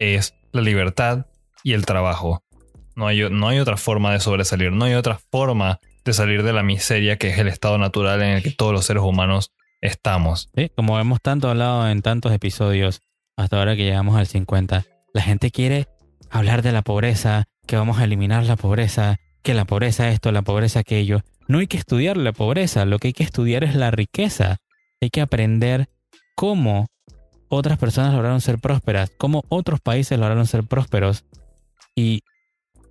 es 0.00 0.34
la 0.50 0.62
libertad 0.62 1.26
y 1.62 1.74
el 1.74 1.86
trabajo. 1.86 2.42
No 3.00 3.06
hay, 3.06 3.30
no 3.30 3.48
hay 3.48 3.58
otra 3.60 3.78
forma 3.78 4.12
de 4.12 4.20
sobresalir, 4.20 4.72
no 4.72 4.84
hay 4.84 4.92
otra 4.92 5.18
forma 5.30 5.80
de 6.04 6.12
salir 6.12 6.42
de 6.42 6.52
la 6.52 6.62
miseria 6.62 7.16
que 7.16 7.30
es 7.30 7.38
el 7.38 7.48
estado 7.48 7.78
natural 7.78 8.20
en 8.20 8.28
el 8.28 8.42
que 8.42 8.50
todos 8.50 8.74
los 8.74 8.84
seres 8.84 9.02
humanos 9.02 9.54
estamos. 9.80 10.50
¿sí? 10.54 10.70
Como 10.76 11.00
hemos 11.00 11.22
tanto 11.22 11.48
hablado 11.48 11.88
en 11.88 12.02
tantos 12.02 12.30
episodios, 12.30 13.00
hasta 13.38 13.58
ahora 13.58 13.74
que 13.74 13.84
llegamos 13.84 14.18
al 14.18 14.26
50, 14.26 14.84
la 15.14 15.22
gente 15.22 15.50
quiere 15.50 15.88
hablar 16.28 16.60
de 16.60 16.72
la 16.72 16.82
pobreza, 16.82 17.44
que 17.66 17.76
vamos 17.76 17.98
a 17.98 18.04
eliminar 18.04 18.44
la 18.44 18.56
pobreza, 18.56 19.16
que 19.42 19.54
la 19.54 19.64
pobreza 19.64 20.10
esto, 20.10 20.30
la 20.30 20.42
pobreza 20.42 20.80
aquello. 20.80 21.22
No 21.48 21.60
hay 21.60 21.68
que 21.68 21.78
estudiar 21.78 22.18
la 22.18 22.32
pobreza, 22.32 22.84
lo 22.84 22.98
que 22.98 23.08
hay 23.08 23.14
que 23.14 23.24
estudiar 23.24 23.64
es 23.64 23.74
la 23.76 23.90
riqueza. 23.90 24.58
Hay 25.00 25.08
que 25.08 25.22
aprender 25.22 25.88
cómo 26.36 26.88
otras 27.48 27.78
personas 27.78 28.12
lograron 28.12 28.42
ser 28.42 28.58
prósperas, 28.58 29.10
cómo 29.16 29.42
otros 29.48 29.80
países 29.80 30.18
lograron 30.18 30.46
ser 30.46 30.64
prósperos 30.64 31.24
y 31.96 32.24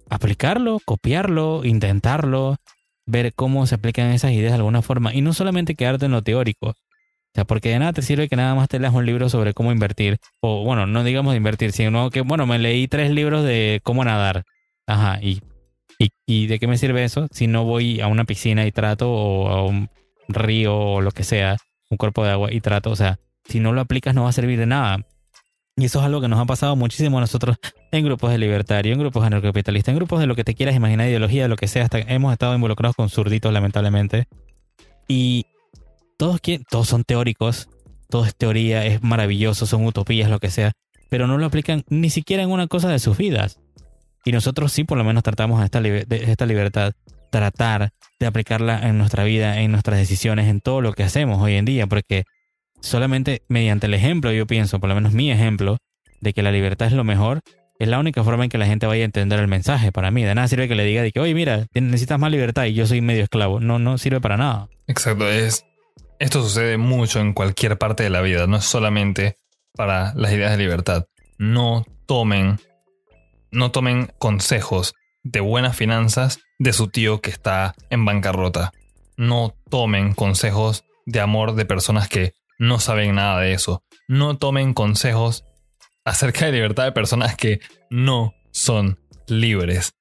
aplicarlo, 0.09 0.79
copiarlo, 0.85 1.63
intentarlo, 1.63 2.57
ver 3.05 3.33
cómo 3.33 3.65
se 3.65 3.75
aplican 3.75 4.11
esas 4.11 4.31
ideas 4.31 4.51
de 4.51 4.57
alguna 4.57 4.81
forma 4.81 5.13
y 5.13 5.21
no 5.21 5.33
solamente 5.33 5.75
quedarte 5.75 6.05
en 6.05 6.11
lo 6.11 6.21
teórico. 6.21 6.69
O 6.69 7.31
sea, 7.35 7.45
porque 7.45 7.69
de 7.69 7.79
nada 7.79 7.93
te 7.93 8.01
sirve 8.01 8.27
que 8.27 8.35
nada 8.35 8.55
más 8.55 8.69
te 8.69 8.79
leas 8.79 8.93
un 8.93 9.05
libro 9.05 9.29
sobre 9.29 9.53
cómo 9.53 9.71
invertir. 9.71 10.17
O 10.41 10.63
bueno, 10.63 10.87
no 10.87 11.03
digamos 11.03 11.35
invertir, 11.35 11.71
sino 11.71 12.09
que, 12.09 12.21
bueno, 12.21 12.47
me 12.47 12.57
leí 12.57 12.87
tres 12.87 13.11
libros 13.11 13.43
de 13.43 13.81
cómo 13.83 14.03
nadar. 14.03 14.45
Ajá, 14.87 15.19
y, 15.21 15.41
y, 15.99 16.09
y 16.25 16.47
¿de 16.47 16.57
qué 16.59 16.67
me 16.67 16.77
sirve 16.77 17.03
eso 17.03 17.27
si 17.31 17.45
no 17.47 17.65
voy 17.65 18.01
a 18.01 18.07
una 18.07 18.25
piscina 18.25 18.65
y 18.65 18.71
trato 18.71 19.11
o 19.11 19.47
a 19.49 19.63
un 19.63 19.89
río 20.27 20.75
o 20.75 21.01
lo 21.01 21.11
que 21.11 21.23
sea, 21.23 21.57
un 21.91 21.97
cuerpo 21.97 22.23
de 22.23 22.31
agua 22.31 22.51
y 22.51 22.61
trato? 22.61 22.89
O 22.89 22.95
sea, 22.95 23.19
si 23.47 23.59
no 23.59 23.73
lo 23.73 23.81
aplicas 23.81 24.15
no 24.15 24.23
va 24.23 24.29
a 24.29 24.33
servir 24.33 24.57
de 24.57 24.65
nada. 24.65 25.05
Y 25.79 25.85
eso 25.85 25.99
es 25.99 26.05
algo 26.05 26.19
que 26.19 26.27
nos 26.27 26.39
ha 26.39 26.45
pasado 26.45 26.75
muchísimo 26.75 27.19
a 27.19 27.21
nosotros 27.21 27.57
en 27.91 28.03
grupos 28.03 28.31
de 28.31 28.37
libertario, 28.37 28.91
en 28.91 28.99
grupos 28.99 29.23
anarcocapitalistas, 29.25 29.93
en 29.93 29.95
grupos 29.95 30.19
de 30.19 30.27
lo 30.27 30.35
que 30.35 30.43
te 30.43 30.53
quieras 30.53 30.75
imaginar, 30.75 31.07
ideología, 31.07 31.43
de 31.43 31.47
lo 31.47 31.55
que 31.55 31.69
sea. 31.69 31.85
Hasta 31.85 31.99
hemos 31.99 32.33
estado 32.33 32.53
involucrados 32.53 32.97
con 32.97 33.09
zurditos, 33.09 33.53
lamentablemente. 33.53 34.27
Y 35.07 35.45
todos, 36.17 36.41
todos 36.69 36.87
son 36.87 37.05
teóricos, 37.05 37.69
todo 38.09 38.25
es 38.25 38.35
teoría, 38.35 38.85
es 38.85 39.01
maravilloso, 39.01 39.65
son 39.65 39.85
utopías, 39.85 40.29
lo 40.29 40.39
que 40.39 40.51
sea, 40.51 40.73
pero 41.09 41.27
no 41.27 41.37
lo 41.37 41.45
aplican 41.45 41.85
ni 41.87 42.09
siquiera 42.09 42.43
en 42.43 42.51
una 42.51 42.67
cosa 42.67 42.89
de 42.89 42.99
sus 42.99 43.17
vidas. 43.17 43.61
Y 44.25 44.33
nosotros 44.33 44.73
sí, 44.73 44.83
por 44.83 44.97
lo 44.97 45.05
menos, 45.05 45.23
tratamos 45.23 45.63
esta, 45.63 45.79
esta 45.79 46.45
libertad, 46.45 46.91
tratar 47.31 47.91
de 48.19 48.25
aplicarla 48.25 48.85
en 48.85 48.97
nuestra 48.97 49.23
vida, 49.23 49.61
en 49.61 49.71
nuestras 49.71 49.97
decisiones, 49.97 50.49
en 50.49 50.59
todo 50.59 50.81
lo 50.81 50.91
que 50.91 51.03
hacemos 51.03 51.41
hoy 51.41 51.55
en 51.55 51.63
día, 51.63 51.87
porque 51.87 52.25
solamente 52.81 53.43
mediante 53.47 53.87
el 53.87 53.93
ejemplo, 53.93 54.31
yo 54.31 54.47
pienso, 54.47 54.79
por 54.79 54.89
lo 54.89 54.95
menos 54.95 55.13
mi 55.13 55.31
ejemplo, 55.31 55.77
de 56.21 56.33
que 56.33 56.41
la 56.41 56.51
libertad 56.51 56.87
es 56.87 56.93
lo 56.93 57.03
mejor, 57.03 57.41
es 57.79 57.87
la 57.87 57.99
única 57.99 58.23
forma 58.23 58.43
en 58.43 58.49
que 58.49 58.57
la 58.57 58.65
gente 58.65 58.85
vaya 58.87 59.03
a 59.03 59.05
entender 59.05 59.39
el 59.39 59.47
mensaje 59.47 59.91
para 59.91 60.11
mí. 60.11 60.23
De 60.23 60.35
nada 60.35 60.47
sirve 60.47 60.67
que 60.67 60.75
le 60.75 60.83
diga 60.83 61.01
de 61.01 61.11
que, 61.11 61.19
oye, 61.21 61.33
mira, 61.33 61.65
necesitas 61.73 62.19
más 62.19 62.29
libertad 62.29 62.65
y 62.65 62.73
yo 62.73 62.85
soy 62.85 62.99
medio 62.99 63.23
esclavo. 63.23 63.61
No, 63.61 63.79
no 63.79 63.97
sirve 63.97 64.19
para 64.19 64.35
nada. 64.35 64.67
Exacto, 64.87 65.29
es. 65.29 65.65
Esto 66.19 66.41
sucede 66.41 66.77
mucho 66.77 67.21
en 67.21 67.31
cualquier 67.31 67.77
parte 67.77 68.03
de 68.03 68.09
la 68.09 68.19
vida, 68.21 68.45
no 68.45 68.57
es 68.57 68.65
solamente 68.65 69.37
para 69.73 70.13
las 70.15 70.33
ideas 70.33 70.51
de 70.51 70.57
libertad. 70.57 71.05
No 71.37 71.85
tomen, 72.05 72.59
no 73.51 73.71
tomen 73.71 74.11
consejos 74.17 74.93
de 75.23 75.39
buenas 75.39 75.77
finanzas 75.77 76.39
de 76.57 76.73
su 76.73 76.89
tío 76.89 77.21
que 77.21 77.29
está 77.29 77.73
en 77.89 78.03
bancarrota. 78.03 78.73
No 79.15 79.55
tomen 79.69 80.13
consejos 80.13 80.83
de 81.05 81.21
amor 81.21 81.55
de 81.55 81.63
personas 81.63 82.09
que 82.09 82.33
no 82.59 82.79
saben 82.79 83.15
nada 83.15 83.39
de 83.39 83.53
eso. 83.53 83.83
No 84.07 84.37
tomen 84.37 84.73
consejos 84.73 85.45
acerca 86.05 86.45
de 86.45 86.51
libertad 86.51 86.83
de 86.83 86.91
personas 86.91 87.35
que 87.35 87.59
no 87.89 88.33
son 88.51 88.99
libres. 89.27 89.93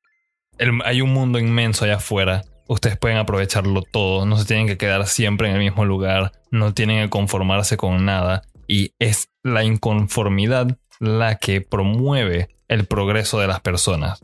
hay 0.85 1.01
un 1.01 1.13
mundo 1.13 1.39
inmenso 1.39 1.85
allá 1.85 1.97
afuera. 1.97 2.43
Ustedes 2.67 2.99
pueden 2.99 3.17
aprovecharlo 3.17 3.83
todo. 3.83 4.27
No 4.27 4.37
se 4.37 4.45
tienen 4.45 4.67
que 4.67 4.77
quedar 4.77 5.07
siempre 5.07 5.49
en 5.49 5.55
el 5.55 5.63
mismo 5.63 5.85
lugar. 5.85 6.33
No 6.51 6.75
tienen 6.75 7.05
que 7.05 7.11
conformarse 7.11 7.77
con 7.77 8.05
nada. 8.05 8.43
Y 8.67 8.93
es 8.99 9.29
la 9.43 9.65
inconformidad 9.65 10.77
la 11.01 11.37
que 11.37 11.61
promueve 11.61 12.49
el 12.67 12.87
progreso 12.87 13.39
de 13.39 13.47
las 13.47 13.61
personas. 13.61 14.21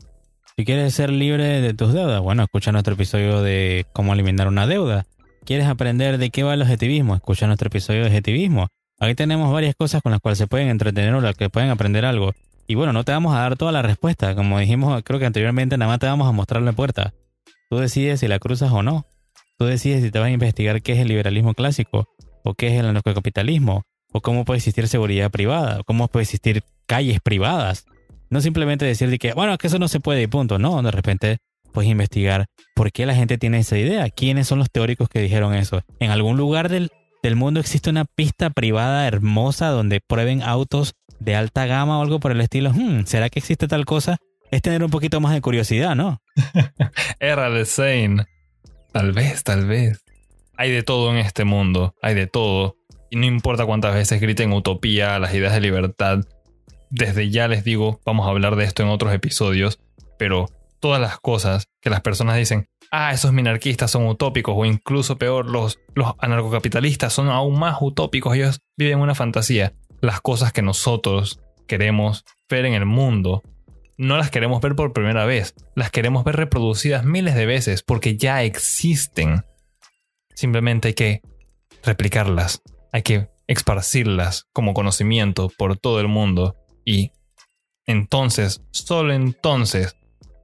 Si 0.57 0.63
quieres 0.63 0.93
ser 0.93 1.09
libre 1.09 1.61
de 1.61 1.73
tus 1.73 1.93
deudas, 1.93 2.21
bueno, 2.21 2.43
escucha 2.43 2.71
nuestro 2.71 2.93
episodio 2.93 3.41
de 3.41 3.85
cómo 3.93 4.13
eliminar 4.13 4.47
una 4.47 4.67
deuda. 4.67 5.05
¿Quieres 5.45 5.67
aprender 5.67 6.17
de 6.17 6.31
qué 6.31 6.41
va 6.41 6.55
el 6.55 6.63
objetivismo? 6.63 7.13
Escucha 7.13 7.45
nuestro 7.45 7.67
episodio 7.67 8.01
de 8.01 8.07
objetivismo. 8.07 8.67
Aquí 8.99 9.13
tenemos 9.13 9.53
varias 9.53 9.75
cosas 9.75 10.01
con 10.01 10.11
las 10.11 10.19
cuales 10.19 10.39
se 10.39 10.47
pueden 10.47 10.69
entretener 10.69 11.13
o 11.13 11.21
las 11.21 11.35
que 11.35 11.51
pueden 11.51 11.69
aprender 11.69 12.03
algo. 12.03 12.33
Y 12.65 12.73
bueno, 12.73 12.93
no 12.93 13.03
te 13.03 13.11
vamos 13.11 13.35
a 13.35 13.41
dar 13.41 13.55
toda 13.55 13.71
la 13.71 13.83
respuesta. 13.83 14.33
Como 14.33 14.57
dijimos, 14.57 15.03
creo 15.03 15.19
que 15.19 15.27
anteriormente, 15.27 15.77
nada 15.77 15.91
más 15.91 15.99
te 15.99 16.07
vamos 16.07 16.27
a 16.27 16.31
mostrar 16.31 16.63
la 16.63 16.71
puerta. 16.71 17.13
Tú 17.69 17.77
decides 17.77 18.21
si 18.21 18.27
la 18.27 18.39
cruzas 18.39 18.71
o 18.71 18.81
no. 18.81 19.05
Tú 19.59 19.65
decides 19.65 20.01
si 20.01 20.09
te 20.09 20.17
vas 20.17 20.29
a 20.29 20.31
investigar 20.31 20.81
qué 20.81 20.93
es 20.93 20.99
el 20.99 21.09
liberalismo 21.09 21.53
clásico, 21.53 22.07
o 22.43 22.55
qué 22.55 22.69
es 22.69 22.79
el 22.79 22.87
anarcocapitalismo, 22.87 23.83
o 24.11 24.21
cómo 24.21 24.45
puede 24.45 24.57
existir 24.57 24.87
seguridad 24.87 25.29
privada, 25.29 25.81
o 25.81 25.83
cómo 25.83 26.07
puede 26.07 26.23
existir 26.23 26.63
calles 26.87 27.19
privadas. 27.21 27.85
No 28.31 28.41
simplemente 28.41 28.85
decir 28.85 29.15
que, 29.19 29.33
bueno, 29.33 29.59
que 29.59 29.67
eso 29.67 29.77
no 29.77 29.89
se 29.89 29.99
puede 29.99 30.23
y 30.23 30.27
punto. 30.27 30.57
No, 30.57 30.81
de 30.81 30.89
repente 30.89 31.37
puedes 31.75 31.91
investigar 31.91 32.47
por 32.73 32.91
qué 32.91 33.05
la 33.05 33.13
gente 33.13 33.37
tiene 33.37 33.59
esa 33.59 33.77
idea, 33.77 34.09
quiénes 34.09 34.47
son 34.47 34.59
los 34.59 34.71
teóricos 34.71 35.09
que 35.09 35.19
dijeron 35.19 35.53
eso. 35.53 35.83
En 35.99 36.09
algún 36.09 36.37
lugar 36.37 36.69
del, 36.69 36.89
mundo 37.35 37.59
existe 37.59 37.89
una 37.89 38.05
pista 38.05 38.49
privada 38.49 39.07
hermosa 39.07 39.69
donde 39.69 39.99
prueben 39.99 40.41
autos 40.41 40.93
de 41.19 41.35
alta 41.35 41.65
gama 41.65 41.99
o 41.99 42.01
algo 42.01 42.19
por 42.19 42.31
el 42.31 42.39
estilo. 42.39 42.71
Hmm, 42.71 43.05
¿Será 43.05 43.29
que 43.29 43.39
existe 43.39 43.67
tal 43.67 43.85
cosa? 43.85 44.17
Es 44.51 44.61
tener 44.61 44.83
un 44.83 44.89
poquito 44.89 45.19
más 45.19 45.33
de 45.33 45.41
curiosidad, 45.41 45.95
¿no? 45.95 46.21
Era 47.19 47.49
de 47.49 47.65
Zane. 47.65 48.25
Tal 48.93 49.11
vez, 49.11 49.43
tal 49.43 49.65
vez. 49.65 50.01
Hay 50.55 50.71
de 50.71 50.83
todo 50.83 51.11
en 51.11 51.17
este 51.17 51.43
mundo, 51.43 51.93
hay 52.01 52.13
de 52.13 52.27
todo. 52.27 52.77
Y 53.09 53.17
no 53.17 53.25
importa 53.25 53.65
cuántas 53.65 53.93
veces 53.95 54.21
griten 54.21 54.53
utopía, 54.53 55.19
las 55.19 55.33
ideas 55.33 55.53
de 55.53 55.61
libertad. 55.61 56.19
Desde 56.89 57.29
ya 57.31 57.49
les 57.49 57.65
digo, 57.65 57.99
vamos 58.05 58.27
a 58.27 58.29
hablar 58.29 58.55
de 58.55 58.63
esto 58.63 58.83
en 58.83 58.89
otros 58.89 59.13
episodios, 59.13 59.79
pero 60.17 60.47
todas 60.85 61.01
las 61.01 61.19
cosas 61.19 61.67
que 61.81 61.89
las 61.89 62.01
personas 62.01 62.37
dicen, 62.37 62.69
ah, 62.91 63.11
esos 63.11 63.33
minarquistas 63.33 63.89
son 63.89 64.05
utópicos, 64.05 64.53
o 64.55 64.65
incluso 64.65 65.17
peor, 65.17 65.49
los, 65.49 65.79
los 65.95 66.13
anarcocapitalistas 66.19 67.11
son 67.11 67.29
aún 67.29 67.57
más 67.57 67.77
utópicos, 67.81 68.35
ellos 68.35 68.59
viven 68.77 68.99
una 68.99 69.15
fantasía. 69.15 69.73
Las 69.99 70.21
cosas 70.21 70.53
que 70.53 70.61
nosotros 70.61 71.39
queremos 71.65 72.23
ver 72.47 72.67
en 72.67 72.75
el 72.75 72.85
mundo, 72.85 73.41
no 73.97 74.15
las 74.15 74.29
queremos 74.29 74.61
ver 74.61 74.75
por 74.75 74.93
primera 74.93 75.25
vez, 75.25 75.55
las 75.73 75.89
queremos 75.89 76.23
ver 76.23 76.35
reproducidas 76.35 77.03
miles 77.03 77.33
de 77.33 77.47
veces 77.47 77.81
porque 77.81 78.15
ya 78.15 78.43
existen. 78.43 79.43
Simplemente 80.35 80.89
hay 80.89 80.93
que 80.93 81.21
replicarlas, 81.81 82.61
hay 82.91 83.01
que 83.01 83.29
esparcirlas 83.47 84.45
como 84.53 84.75
conocimiento 84.75 85.51
por 85.57 85.79
todo 85.79 85.99
el 85.99 86.09
mundo 86.09 86.57
y 86.85 87.11
entonces, 87.87 88.61
solo 88.69 89.15
entonces, 89.15 89.95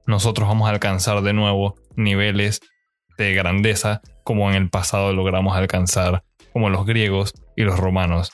nosotros 0.06 0.48
vamos 0.48 0.68
a 0.68 0.72
alcanzar 0.72 1.22
de 1.22 1.32
nuevo 1.32 1.76
niveles 1.96 2.60
de 3.18 3.34
grandeza 3.34 4.00
como 4.24 4.50
en 4.50 4.56
el 4.56 4.70
pasado 4.70 5.12
logramos 5.12 5.56
alcanzar 5.56 6.24
como 6.52 6.70
los 6.70 6.86
griegos 6.86 7.32
y 7.56 7.62
los 7.62 7.78
romanos. 7.78 8.32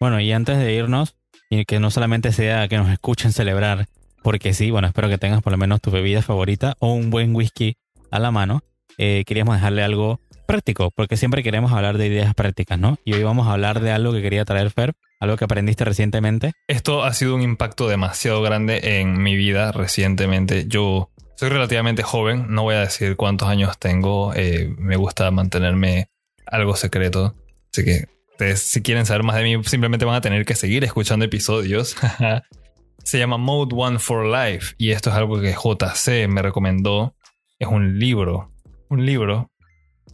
Bueno, 0.00 0.20
y 0.20 0.32
antes 0.32 0.58
de 0.58 0.72
irnos, 0.74 1.16
y 1.50 1.64
que 1.64 1.80
no 1.80 1.90
solamente 1.90 2.32
sea 2.32 2.68
que 2.68 2.76
nos 2.76 2.88
escuchen 2.90 3.32
celebrar, 3.32 3.86
porque 4.22 4.52
sí, 4.52 4.70
bueno, 4.70 4.88
espero 4.88 5.08
que 5.08 5.18
tengas 5.18 5.42
por 5.42 5.52
lo 5.52 5.58
menos 5.58 5.80
tu 5.80 5.90
bebida 5.90 6.22
favorita 6.22 6.76
o 6.78 6.92
un 6.92 7.10
buen 7.10 7.34
whisky 7.34 7.76
a 8.10 8.18
la 8.18 8.30
mano, 8.30 8.62
eh, 8.98 9.24
queríamos 9.26 9.56
dejarle 9.56 9.82
algo 9.82 10.20
práctico, 10.46 10.90
porque 10.90 11.16
siempre 11.16 11.42
queremos 11.42 11.72
hablar 11.72 11.98
de 11.98 12.06
ideas 12.06 12.34
prácticas, 12.34 12.78
¿no? 12.78 12.98
Y 13.04 13.12
hoy 13.12 13.22
vamos 13.22 13.46
a 13.46 13.52
hablar 13.52 13.80
de 13.80 13.92
algo 13.92 14.12
que 14.12 14.22
quería 14.22 14.44
traer 14.44 14.70
Fer, 14.70 14.94
algo 15.20 15.36
que 15.36 15.44
aprendiste 15.44 15.84
recientemente. 15.84 16.52
Esto 16.66 17.04
ha 17.04 17.12
sido 17.12 17.34
un 17.34 17.42
impacto 17.42 17.88
demasiado 17.88 18.42
grande 18.42 19.00
en 19.00 19.22
mi 19.22 19.36
vida 19.36 19.72
recientemente. 19.72 20.66
Yo 20.68 21.10
soy 21.36 21.48
relativamente 21.48 22.02
joven, 22.02 22.46
no 22.48 22.62
voy 22.62 22.74
a 22.74 22.80
decir 22.80 23.16
cuántos 23.16 23.48
años 23.48 23.78
tengo, 23.78 24.32
eh, 24.34 24.74
me 24.78 24.96
gusta 24.96 25.30
mantenerme 25.30 26.08
algo 26.46 26.74
secreto, 26.76 27.34
así 27.72 27.84
que 27.84 28.06
ustedes 28.32 28.62
si 28.62 28.82
quieren 28.82 29.06
saber 29.06 29.22
más 29.22 29.36
de 29.36 29.44
mí 29.44 29.62
simplemente 29.64 30.04
van 30.04 30.16
a 30.16 30.20
tener 30.20 30.44
que 30.44 30.54
seguir 30.54 30.84
escuchando 30.84 31.24
episodios. 31.24 31.96
Se 33.04 33.18
llama 33.18 33.38
Mode 33.38 33.74
One 33.74 33.98
for 33.98 34.26
Life 34.26 34.74
y 34.76 34.90
esto 34.90 35.10
es 35.10 35.16
algo 35.16 35.40
que 35.40 35.52
JC 35.54 36.28
me 36.28 36.42
recomendó. 36.42 37.14
Es 37.58 37.68
un 37.68 37.98
libro, 37.98 38.52
un 38.90 39.06
libro 39.06 39.50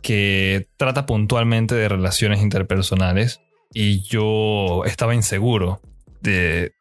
que 0.00 0.68
trata 0.76 1.06
puntualmente 1.06 1.74
de 1.74 1.88
relaciones 1.88 2.42
interpersonales 2.42 3.40
y 3.74 4.02
yo 4.02 4.84
estaba 4.86 5.14
inseguro 5.14 5.80
de, 6.20 6.72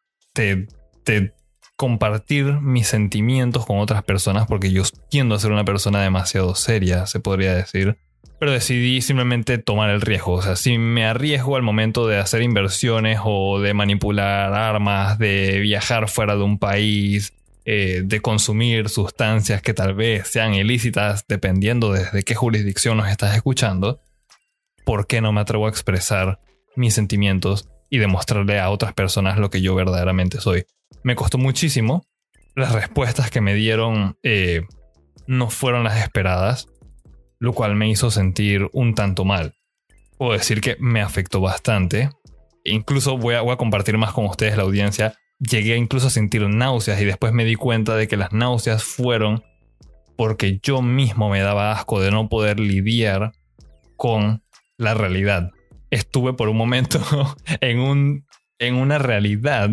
compartir 1.76 2.46
mis 2.62 2.88
sentimientos 2.88 3.66
con 3.66 3.80
otras 3.80 4.04
personas 4.04 4.46
porque 4.48 4.72
yo 4.72 4.84
tiendo 5.10 5.36
a 5.36 5.40
ser 5.40 5.52
una 5.52 5.66
persona 5.66 6.02
demasiado 6.02 6.56
seria, 6.56 7.08
se 7.08 7.20
podría 7.20 7.56
decir. 7.56 7.98
Pero 8.40 8.52
decidí 8.52 9.02
simplemente 9.02 9.58
tomar 9.58 9.90
el 9.90 10.02
riesgo. 10.02 10.34
O 10.34 10.42
sea, 10.42 10.56
si 10.56 10.78
me 10.78 11.06
arriesgo 11.06 11.56
al 11.56 11.62
momento 11.62 12.08
de 12.08 12.20
hacer 12.20 12.42
inversiones 12.42 13.20
o 13.24 13.60
de 13.60 13.74
manipular 13.74 14.54
armas, 14.54 15.18
de 15.18 15.60
viajar 15.60 16.10
fuera 16.10 16.36
de 16.36 16.44
un 16.44 16.60
país, 16.60 17.34
eh, 17.66 18.02
de 18.04 18.22
consumir 18.22 18.90
sustancias 18.90 19.62
que 19.62 19.74
tal 19.74 19.94
vez 19.96 20.28
sean 20.28 20.54
ilícitas 20.54 21.26
dependiendo 21.28 21.92
desde 21.92 22.24
qué 22.24 22.36
jurisdicción 22.36 22.98
nos 22.98 23.10
estás 23.10 23.36
escuchando, 23.36 24.02
¿por 24.86 25.08
qué 25.08 25.22
no 25.22 25.32
me 25.32 25.42
atrevo 25.42 25.66
a 25.66 25.70
expresar 25.70 26.40
mis 26.76 26.94
sentimientos 26.94 27.70
y 27.90 28.00
demostrarle 28.00 28.60
a 28.60 28.70
otras 28.70 28.94
personas 28.94 29.38
lo 29.38 29.50
que 29.50 29.62
yo 29.62 29.76
verdaderamente 29.76 30.40
soy? 30.40 30.66
Me 31.04 31.16
costó 31.16 31.38
muchísimo. 31.38 32.06
Las 32.56 32.72
respuestas 32.72 33.32
que 33.32 33.42
me 33.42 33.56
dieron 33.56 34.18
eh, 34.24 34.62
no 35.28 35.50
fueron 35.50 35.84
las 35.84 36.02
esperadas, 36.02 36.68
lo 37.40 37.54
cual 37.54 37.76
me 37.76 37.90
hizo 37.90 38.12
sentir 38.12 38.70
un 38.74 38.96
tanto 38.96 39.26
mal. 39.26 39.56
Puedo 40.18 40.34
decir 40.34 40.62
que 40.62 40.78
me 40.80 41.02
afectó 41.02 41.42
bastante. 41.42 42.10
Incluso 42.64 43.18
voy 43.18 43.36
a, 43.36 43.42
voy 43.42 43.54
a 43.54 43.58
compartir 43.58 43.98
más 43.98 44.14
con 44.14 44.26
ustedes 44.26 44.56
la 44.56 44.64
audiencia 44.64 45.16
llegué 45.50 45.76
incluso 45.76 46.08
a 46.08 46.12
sentir 46.12 46.48
náuseas 46.48 47.02
y 47.02 47.06
después 47.06 47.34
me 47.34 47.46
di 47.46 47.56
cuenta 47.56 47.96
de 47.96 48.08
que 48.08 48.18
las 48.18 48.32
náuseas 48.32 48.84
fueron 48.84 49.44
porque 50.16 50.60
yo 50.62 50.82
mismo 50.82 51.30
me 51.30 51.42
daba 51.42 51.72
asco 51.72 52.00
de 52.00 52.12
no 52.12 52.30
poder 52.30 52.60
lidiar 52.60 53.32
con 53.98 54.44
la 54.78 54.94
realidad. 54.94 55.52
Estuve 55.94 56.34
por 56.34 56.50
un 56.50 56.58
momento 56.58 57.00
en, 57.62 57.80
un, 57.80 58.26
en 58.58 58.74
una 58.74 58.98
realidad 58.98 59.70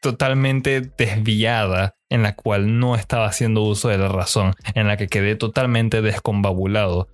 totalmente 0.00 0.80
desviada 0.80 1.96
en 2.08 2.22
la 2.22 2.34
cual 2.34 2.78
no 2.78 2.96
estaba 2.96 3.26
haciendo 3.26 3.60
uso 3.62 3.90
de 3.90 3.98
la 3.98 4.08
razón, 4.08 4.54
en 4.74 4.88
la 4.88 4.96
que 4.96 5.08
quedé 5.08 5.36
totalmente 5.36 6.00
descombabulado 6.00 7.08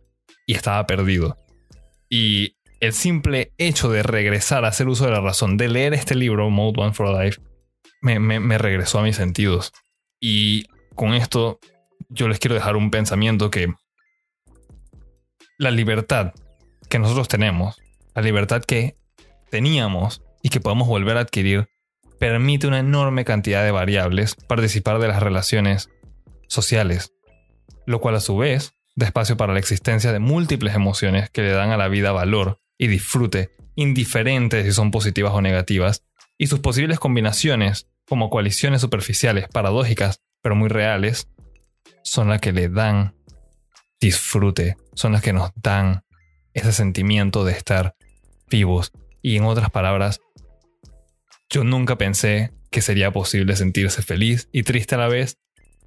y 0.46 0.54
estaba 0.54 0.86
perdido. 0.86 1.36
Y 2.08 2.56
el 2.78 2.92
simple 2.92 3.52
hecho 3.58 3.90
de 3.90 4.04
regresar 4.04 4.64
a 4.64 4.68
hacer 4.68 4.86
uso 4.86 5.06
de 5.06 5.10
la 5.10 5.20
razón, 5.20 5.56
de 5.56 5.68
leer 5.68 5.92
este 5.92 6.14
libro, 6.14 6.48
Mode 6.48 6.80
One 6.80 6.94
for 6.94 7.20
Life, 7.20 7.40
me, 8.00 8.20
me 8.20 8.58
regresó 8.58 9.00
a 9.00 9.02
mis 9.02 9.16
sentidos. 9.16 9.72
Y 10.20 10.66
con 10.94 11.14
esto 11.14 11.58
yo 12.08 12.28
les 12.28 12.38
quiero 12.38 12.54
dejar 12.54 12.76
un 12.76 12.92
pensamiento 12.92 13.50
que 13.50 13.74
la 15.58 15.72
libertad 15.72 16.32
que 16.88 17.00
nosotros 17.00 17.26
tenemos, 17.26 17.76
la 18.16 18.22
libertad 18.22 18.64
que 18.64 18.96
teníamos 19.50 20.22
y 20.42 20.48
que 20.48 20.60
podemos 20.60 20.88
volver 20.88 21.18
a 21.18 21.20
adquirir, 21.20 21.68
permite 22.18 22.66
una 22.66 22.78
enorme 22.78 23.26
cantidad 23.26 23.62
de 23.62 23.70
variables 23.70 24.34
participar 24.34 24.98
de 24.98 25.08
las 25.08 25.22
relaciones 25.22 25.90
sociales, 26.48 27.12
lo 27.84 28.00
cual 28.00 28.16
a 28.16 28.20
su 28.20 28.36
vez 28.38 28.72
da 28.94 29.06
espacio 29.06 29.36
para 29.36 29.52
la 29.52 29.58
existencia 29.58 30.12
de 30.12 30.18
múltiples 30.18 30.74
emociones 30.74 31.28
que 31.28 31.42
le 31.42 31.50
dan 31.50 31.70
a 31.70 31.76
la 31.76 31.88
vida 31.88 32.12
valor 32.12 32.58
y 32.78 32.86
disfrute, 32.86 33.50
indiferentes 33.74 34.64
si 34.64 34.72
son 34.72 34.90
positivas 34.90 35.34
o 35.34 35.42
negativas, 35.42 36.02
y 36.38 36.46
sus 36.46 36.60
posibles 36.60 36.98
combinaciones, 36.98 37.86
como 38.08 38.30
coaliciones 38.30 38.80
superficiales, 38.80 39.48
paradójicas, 39.48 40.22
pero 40.40 40.54
muy 40.54 40.68
reales, 40.68 41.28
son 42.02 42.30
las 42.30 42.40
que 42.40 42.52
le 42.52 42.70
dan 42.70 43.14
disfrute, 44.00 44.76
son 44.94 45.12
las 45.12 45.20
que 45.20 45.34
nos 45.34 45.50
dan 45.56 46.04
ese 46.54 46.72
sentimiento 46.72 47.44
de 47.44 47.52
estar 47.52 47.94
vivos. 48.48 48.92
Y 49.22 49.36
en 49.36 49.44
otras 49.44 49.70
palabras, 49.70 50.20
yo 51.48 51.64
nunca 51.64 51.96
pensé 51.96 52.52
que 52.70 52.80
sería 52.80 53.12
posible 53.12 53.56
sentirse 53.56 54.02
feliz 54.02 54.48
y 54.52 54.62
triste 54.62 54.94
a 54.94 54.98
la 54.98 55.08
vez. 55.08 55.38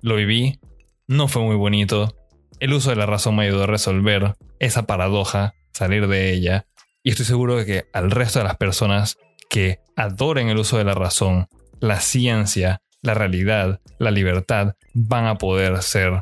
Lo 0.01 0.16
viví, 0.16 0.60
no 1.08 1.28
fue 1.28 1.42
muy 1.42 1.56
bonito. 1.56 2.16
El 2.60 2.74
uso 2.74 2.89
de 2.89 2.96
la 2.96 3.06
razón 3.06 3.36
me 3.36 3.46
ayudó 3.46 3.63
a 3.63 3.68
resolver 3.68 4.36
esa 4.60 4.86
paradoja, 4.86 5.54
salir 5.74 6.08
de 6.08 6.34
ella. 6.34 6.66
Y 7.04 7.12
estoy 7.12 7.25
seguro 7.25 7.56
de 7.56 7.66
que 7.66 7.86
al 7.94 8.12
resto 8.12 8.39
de 8.39 8.46
las 8.46 8.58
personas 8.58 9.18
que 9.50 9.80
adoren 9.96 10.50
el 10.50 10.58
uso 10.58 10.78
de 10.78 10.84
la 10.84 10.94
razón, 10.94 11.48
la 11.80 12.00
ciencia, 12.00 12.82
la 13.01 13.13
realidad, 13.13 13.82
la 13.98 14.12
libertad, 14.12 14.75
van 14.94 15.25
a 15.25 15.38
poder 15.38 15.82
ser 15.82 16.20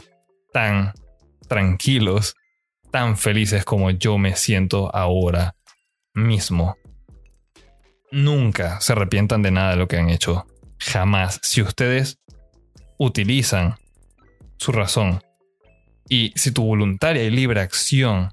tan 0.53 0.93
tranquilos, 1.47 2.35
tan 2.91 3.17
felices 3.17 3.65
como 3.65 3.89
yo 3.91 4.17
me 4.17 4.35
siento 4.35 4.95
ahora 4.95 5.56
mismo. 6.17 6.77
Nunca 8.11 8.81
se 8.81 8.93
arrepientan 8.93 9.41
de 9.43 9.51
nada 9.51 9.71
de 9.71 9.75
lo 9.77 9.87
que 9.87 9.97
han 9.97 10.09
hecho. 10.09 10.45
Jamás. 10.79 11.39
Si 11.43 11.61
ustedes 11.61 12.19
utilizan 12.97 13.75
su 14.57 14.71
razón 14.71 15.21
y 16.09 16.33
si 16.35 16.51
tu 16.51 16.63
voluntaria 16.63 17.23
y 17.23 17.29
libre 17.29 17.61
acción 17.61 18.31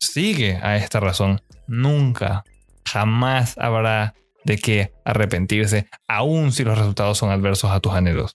sigue 0.00 0.58
a 0.62 0.76
esta 0.76 1.00
razón, 1.00 1.42
nunca, 1.66 2.44
jamás 2.84 3.58
habrá 3.58 4.14
de 4.44 4.58
qué 4.58 4.92
arrepentirse, 5.04 5.88
aun 6.08 6.52
si 6.52 6.64
los 6.64 6.78
resultados 6.78 7.18
son 7.18 7.30
adversos 7.30 7.70
a 7.70 7.80
tus 7.80 7.92
anhelos. 7.92 8.34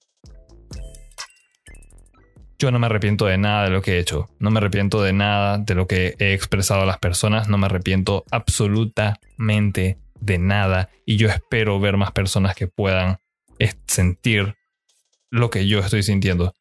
Yo 2.62 2.70
no 2.70 2.78
me 2.78 2.86
arrepiento 2.86 3.26
de 3.26 3.40
nada 3.40 3.64
de 3.64 3.72
lo 3.72 3.82
que 3.82 3.94
he 3.94 4.00
hecho, 4.00 4.30
no 4.38 4.52
me 4.52 4.60
arrepiento 4.60 5.02
de 5.02 5.14
nada 5.14 5.58
de 5.58 5.74
lo 5.74 5.88
que 5.88 6.14
he 6.20 6.34
expresado 6.34 6.84
a 6.84 6.86
las 6.86 7.00
personas, 7.00 7.48
no 7.48 7.58
me 7.58 7.66
arrepiento 7.66 8.24
absolutamente 8.30 9.98
de 10.20 10.38
nada 10.38 10.92
y 11.04 11.18
yo 11.18 11.28
espero 11.28 11.80
ver 11.80 11.98
más 11.98 12.12
personas 12.12 12.54
que 12.54 12.68
puedan 12.68 13.18
sentir 13.88 14.54
lo 15.32 15.50
que 15.50 15.66
yo 15.66 15.80
estoy 15.80 16.04
sintiendo. 16.04 16.54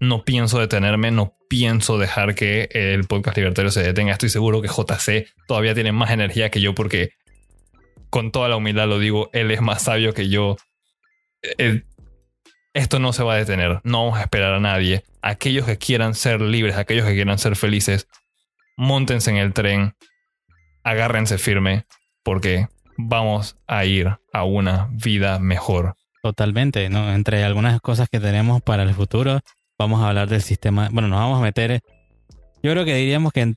No 0.00 0.24
pienso 0.24 0.58
detenerme, 0.58 1.12
no 1.12 1.36
pienso 1.48 1.98
dejar 1.98 2.34
que 2.34 2.68
el 2.72 3.04
podcast 3.04 3.36
libertario 3.36 3.70
se 3.70 3.84
detenga. 3.84 4.10
Estoy 4.10 4.30
seguro 4.30 4.60
que 4.60 4.66
JC 4.66 5.28
todavía 5.46 5.72
tiene 5.72 5.92
más 5.92 6.10
energía 6.10 6.50
que 6.50 6.60
yo 6.60 6.74
porque 6.74 7.10
con 8.10 8.32
toda 8.32 8.48
la 8.48 8.56
humildad 8.56 8.88
lo 8.88 8.98
digo, 8.98 9.30
él 9.32 9.52
es 9.52 9.62
más 9.62 9.82
sabio 9.82 10.14
que 10.14 10.28
yo. 10.28 10.56
Eh, 11.58 11.84
esto 12.74 12.98
no 12.98 13.12
se 13.12 13.22
va 13.22 13.34
a 13.34 13.38
detener, 13.38 13.80
no 13.84 14.04
vamos 14.04 14.18
a 14.18 14.22
esperar 14.22 14.52
a 14.52 14.60
nadie. 14.60 15.04
Aquellos 15.22 15.64
que 15.64 15.78
quieran 15.78 16.14
ser 16.14 16.40
libres, 16.40 16.76
aquellos 16.76 17.06
que 17.06 17.14
quieran 17.14 17.38
ser 17.38 17.56
felices, 17.56 18.08
montense 18.76 19.30
en 19.30 19.36
el 19.36 19.54
tren, 19.54 19.94
agárrense 20.82 21.38
firme, 21.38 21.86
porque 22.24 22.68
vamos 22.96 23.56
a 23.66 23.84
ir 23.84 24.18
a 24.32 24.44
una 24.44 24.88
vida 24.92 25.38
mejor. 25.38 25.94
Totalmente, 26.22 26.88
¿no? 26.88 27.12
Entre 27.12 27.44
algunas 27.44 27.80
cosas 27.80 28.08
que 28.10 28.18
tenemos 28.18 28.60
para 28.62 28.82
el 28.82 28.94
futuro, 28.94 29.40
vamos 29.78 30.02
a 30.02 30.08
hablar 30.08 30.28
del 30.28 30.42
sistema. 30.42 30.88
Bueno, 30.90 31.08
nos 31.08 31.20
vamos 31.20 31.38
a 31.38 31.42
meter. 31.42 31.80
Yo 32.62 32.72
creo 32.72 32.84
que 32.84 32.94
diríamos 32.96 33.32
que 33.32 33.42
en 33.42 33.56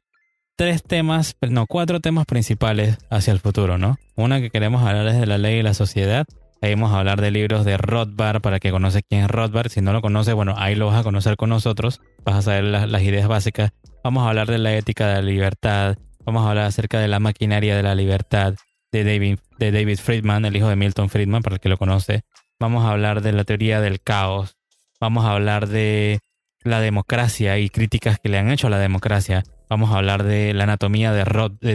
tres 0.57 0.83
temas, 0.83 1.35
no, 1.41 1.65
cuatro 1.65 2.01
temas 2.01 2.25
principales 2.25 2.97
hacia 3.09 3.31
el 3.31 3.39
futuro, 3.39 3.77
¿no? 3.77 3.97
Una 4.15 4.41
que 4.41 4.49
queremos 4.49 4.83
hablar 4.83 5.07
es 5.07 5.19
de 5.19 5.25
la 5.25 5.37
ley 5.37 5.59
y 5.59 5.63
la 5.63 5.73
sociedad. 5.73 6.25
Ahí 6.61 6.73
vamos 6.73 6.91
a 6.91 6.99
hablar 6.99 7.21
de 7.21 7.31
libros 7.31 7.65
de 7.65 7.77
Rothbard 7.77 8.41
para 8.41 8.59
que 8.59 8.71
conoce 8.71 9.03
quién 9.03 9.23
es 9.23 9.29
Rothbard. 9.29 9.69
Si 9.69 9.81
no 9.81 9.93
lo 9.93 10.01
conoce, 10.01 10.33
bueno, 10.33 10.55
ahí 10.57 10.75
lo 10.75 10.87
vas 10.87 10.99
a 10.99 11.03
conocer 11.03 11.37
con 11.37 11.49
nosotros. 11.49 12.01
Vas 12.25 12.35
a 12.35 12.41
saber 12.41 12.63
las, 12.63 13.01
ideas 13.03 13.27
básicas. 13.27 13.71
Vamos 14.03 14.25
a 14.25 14.29
hablar 14.29 14.47
de 14.47 14.57
la 14.57 14.73
ética 14.75 15.07
de 15.07 15.13
la 15.15 15.21
libertad. 15.21 15.97
Vamos 16.25 16.45
a 16.45 16.49
hablar 16.49 16.65
acerca 16.65 16.99
de 16.99 17.07
la 17.07 17.19
maquinaria 17.19 17.75
de 17.75 17.83
la 17.83 17.95
libertad 17.95 18.55
de 18.91 19.03
David, 19.03 19.39
de 19.59 19.71
David 19.71 19.99
Friedman, 19.99 20.45
el 20.45 20.55
hijo 20.55 20.67
de 20.67 20.75
Milton 20.75 21.09
Friedman, 21.09 21.43
para 21.43 21.55
el 21.55 21.59
que 21.59 21.69
lo 21.69 21.77
conoce. 21.77 22.23
Vamos 22.59 22.85
a 22.85 22.91
hablar 22.91 23.21
de 23.21 23.33
la 23.33 23.43
teoría 23.43 23.79
del 23.79 24.01
caos. 24.01 24.55
Vamos 24.99 25.25
a 25.25 25.33
hablar 25.33 25.67
de 25.67 26.19
la 26.63 26.81
democracia 26.81 27.59
y 27.59 27.69
críticas 27.69 28.19
que 28.19 28.29
le 28.29 28.39
han 28.39 28.49
hecho 28.49 28.67
a 28.67 28.71
la 28.71 28.79
democracia. 28.79 29.43
Vamos 29.69 29.91
a 29.91 29.97
hablar 29.97 30.23
de 30.23 30.53
la 30.53 30.63
anatomía 30.63 31.11
de 31.11 31.23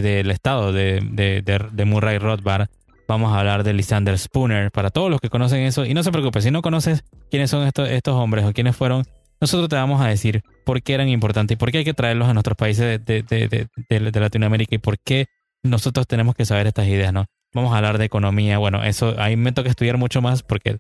del 0.01 0.31
estado 0.31 0.73
de, 0.73 1.01
de, 1.03 1.85
Murray 1.85 2.19
Rothbard. 2.19 2.69
Vamos 3.13 3.35
a 3.35 3.41
hablar 3.41 3.63
de 3.63 3.75
Lysander 3.75 4.19
Spooner. 4.19 4.71
Para 4.71 4.89
todos 4.89 5.11
los 5.11 5.21
que 5.21 5.29
conocen 5.29 5.61
eso, 5.65 5.85
y 5.85 5.93
no 5.93 6.03
se 6.03 6.11
preocupe, 6.11 6.41
si 6.41 6.51
no 6.51 6.63
conoces 6.63 7.05
quiénes 7.31 7.51
son 7.51 7.67
estos, 7.67 7.91
estos 7.91 8.15
hombres 8.15 8.43
o 8.47 8.55
quiénes 8.55 8.75
fueron, 8.75 9.05
nosotros 9.39 9.69
te 9.69 9.77
vamos 9.77 10.01
a 10.01 10.09
decir 10.09 10.41
por 10.65 10.83
qué 10.83 10.95
eran 10.95 11.11
importantes 11.11 11.55
y 11.55 11.59
por 11.59 11.71
qué 11.71 11.79
hay 11.79 11.85
que 11.85 11.93
traerlos 11.93 12.27
a 12.27 12.33
nuestros 12.33 12.57
países 12.57 13.05
de, 13.05 13.69
Latinoamérica 13.91 14.77
y 14.77 14.79
por 14.79 14.99
qué 14.99 15.27
nosotros 15.63 16.07
tenemos 16.07 16.35
que 16.35 16.47
saber 16.47 16.67
estas 16.67 16.87
ideas, 16.87 17.13
¿no? 17.13 17.27
Vamos 17.53 17.75
a 17.75 17.77
hablar 17.77 17.99
de 17.99 18.07
economía. 18.07 18.57
Bueno, 18.57 18.83
eso 18.83 19.15
ahí 19.19 19.37
me 19.37 19.53
toca 19.53 19.69
estudiar 19.69 19.99
mucho 19.99 20.23
más 20.23 20.43
porque 20.43 20.79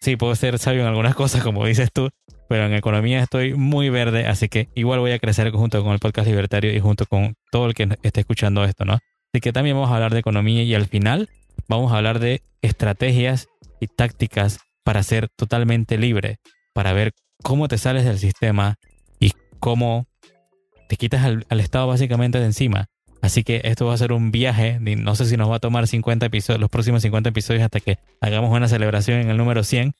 sí, 0.00 0.14
puedo 0.14 0.36
ser 0.36 0.60
sabio 0.60 0.82
en 0.82 0.86
algunas 0.86 1.14
cosas, 1.16 1.42
como 1.42 1.66
dices 1.66 1.90
tú, 1.92 2.08
pero 2.48 2.66
en 2.66 2.74
economía 2.74 3.20
estoy 3.20 3.54
muy 3.54 3.90
verde, 3.90 4.28
así 4.28 4.48
que 4.48 4.68
igual 4.76 5.00
voy 5.00 5.10
a 5.10 5.18
crecer 5.18 5.50
junto 5.50 5.82
con 5.82 5.92
el 5.92 5.98
podcast 5.98 6.28
libertario 6.28 6.72
y 6.72 6.78
junto 6.78 7.04
con 7.04 7.34
todo 7.50 7.66
el 7.66 7.74
que 7.74 7.88
esté 8.04 8.20
escuchando 8.20 8.62
esto, 8.62 8.84
¿no? 8.84 9.00
Así 9.32 9.40
que 9.40 9.52
también 9.52 9.74
vamos 9.74 9.90
a 9.90 9.96
hablar 9.96 10.12
de 10.12 10.20
economía 10.20 10.62
y 10.62 10.72
al 10.76 10.86
final 10.86 11.28
vamos 11.68 11.92
a 11.92 11.96
hablar 11.96 12.18
de 12.18 12.42
estrategias 12.62 13.48
y 13.80 13.86
tácticas 13.86 14.60
para 14.84 15.02
ser 15.02 15.28
totalmente 15.36 15.98
libre, 15.98 16.38
para 16.72 16.92
ver 16.92 17.12
cómo 17.42 17.68
te 17.68 17.78
sales 17.78 18.04
del 18.04 18.18
sistema 18.18 18.76
y 19.18 19.32
cómo 19.60 20.06
te 20.88 20.96
quitas 20.96 21.24
al, 21.24 21.60
Estado 21.60 21.86
básicamente 21.86 22.38
de 22.38 22.46
encima. 22.46 22.86
Así 23.22 23.42
que 23.42 23.62
esto 23.64 23.86
va 23.86 23.94
a 23.94 23.98
ser 23.98 24.12
un 24.12 24.30
viaje, 24.30 24.78
no 24.80 25.14
sé 25.16 25.24
si 25.24 25.38
nos 25.38 25.50
va 25.50 25.56
a 25.56 25.60
tomar 25.60 25.86
50 25.86 26.26
episodios, 26.26 26.60
los 26.60 26.68
próximos 26.68 27.00
50 27.02 27.30
episodios 27.30 27.62
hasta 27.62 27.80
que 27.80 27.98
hagamos 28.20 28.54
una 28.54 28.68
celebración 28.68 29.20
en 29.20 29.30
el 29.30 29.38
número 29.38 29.64
100, 29.64 29.94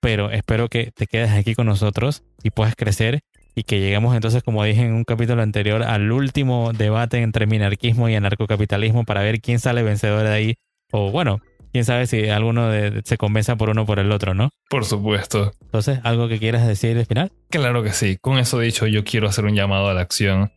pero 0.00 0.30
espero 0.30 0.68
que 0.68 0.90
te 0.90 1.06
quedes 1.06 1.30
aquí 1.30 1.54
con 1.54 1.66
nosotros 1.66 2.22
y 2.42 2.50
puedas 2.50 2.74
crecer 2.74 3.20
y 3.54 3.62
que 3.62 3.80
lleguemos 3.80 4.14
entonces, 4.14 4.42
como 4.42 4.64
dije 4.64 4.82
en 4.82 4.94
un 4.94 5.04
capítulo 5.04 5.42
anterior, 5.42 5.82
al 5.82 6.10
último 6.10 6.72
debate 6.72 7.18
entre 7.22 7.46
minarquismo 7.46 8.08
y 8.08 8.14
anarcocapitalismo 8.14 9.04
para 9.04 9.22
ver 9.22 9.40
quién 9.40 9.60
sale 9.60 9.82
vencedor 9.82 10.24
de 10.24 10.32
ahí. 10.32 10.54
O 10.96 11.10
bueno, 11.10 11.40
quién 11.72 11.84
sabe 11.84 12.06
si 12.06 12.28
alguno 12.28 12.70
se 13.02 13.16
convenza 13.16 13.56
por 13.56 13.68
uno 13.68 13.82
o 13.82 13.84
por 13.84 13.98
el 13.98 14.12
otro, 14.12 14.32
¿no? 14.32 14.50
Por 14.70 14.84
supuesto. 14.84 15.50
Entonces, 15.60 15.98
¿algo 16.04 16.28
que 16.28 16.38
quieras 16.38 16.68
decir 16.68 16.96
al 16.96 17.04
final? 17.04 17.32
Claro 17.50 17.82
que 17.82 17.92
sí. 17.92 18.16
Con 18.20 18.38
eso 18.38 18.60
dicho, 18.60 18.86
yo 18.86 19.02
quiero 19.02 19.26
hacer 19.26 19.44
un 19.44 19.56
llamado 19.56 19.88
a 19.88 19.94
la 19.94 20.02
acción. 20.02 20.52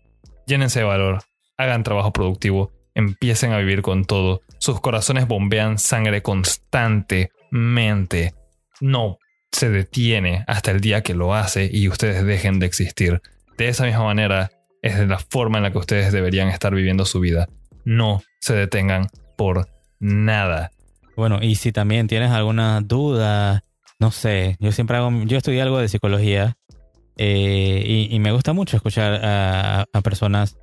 Llénense 0.45 0.81
de 0.81 0.85
valor, 0.85 1.23
hagan 1.57 1.81
trabajo 1.81 2.13
productivo, 2.13 2.71
empiecen 2.93 3.51
a 3.51 3.57
vivir 3.57 3.81
con 3.81 4.05
todo. 4.05 4.41
Sus 4.59 4.79
corazones 4.79 5.27
bombean 5.27 5.79
sangre 5.79 6.21
constantemente. 6.21 8.35
No 8.79 9.17
se 9.51 9.71
detiene 9.71 10.43
hasta 10.45 10.69
el 10.69 10.81
día 10.81 11.01
que 11.01 11.15
lo 11.15 11.33
hace 11.33 11.67
y 11.73 11.87
ustedes 11.87 12.23
dejen 12.23 12.59
de 12.59 12.67
existir. 12.67 13.23
De 13.57 13.69
esa 13.69 13.85
misma 13.85 14.03
manera 14.03 14.51
es 14.83 14.99
de 14.99 15.07
la 15.07 15.17
forma 15.17 15.57
en 15.57 15.63
la 15.63 15.71
que 15.71 15.79
ustedes 15.79 16.13
deberían 16.13 16.49
estar 16.49 16.75
viviendo 16.75 17.05
su 17.05 17.21
vida. 17.21 17.49
No 17.85 18.21
se 18.39 18.53
detengan 18.53 19.07
por 19.35 19.67
nada. 19.99 20.71
Bueno, 21.15 21.39
y 21.41 21.55
si 21.55 21.71
también 21.71 22.07
tienes 22.07 22.31
alguna 22.31 22.81
duda, 22.81 23.63
no 23.99 24.11
sé, 24.11 24.57
yo 24.59 24.71
siempre 24.71 24.97
hago, 24.97 25.11
yo 25.25 25.37
estudié 25.37 25.61
algo 25.61 25.79
de 25.79 25.87
psicología 25.87 26.57
eh, 27.17 28.07
y, 28.11 28.19
me 28.19 28.31
gusta 28.31 28.53
mucho 28.53 28.77
escuchar 28.77 29.19
a, 29.23 29.85
personas 30.03 30.57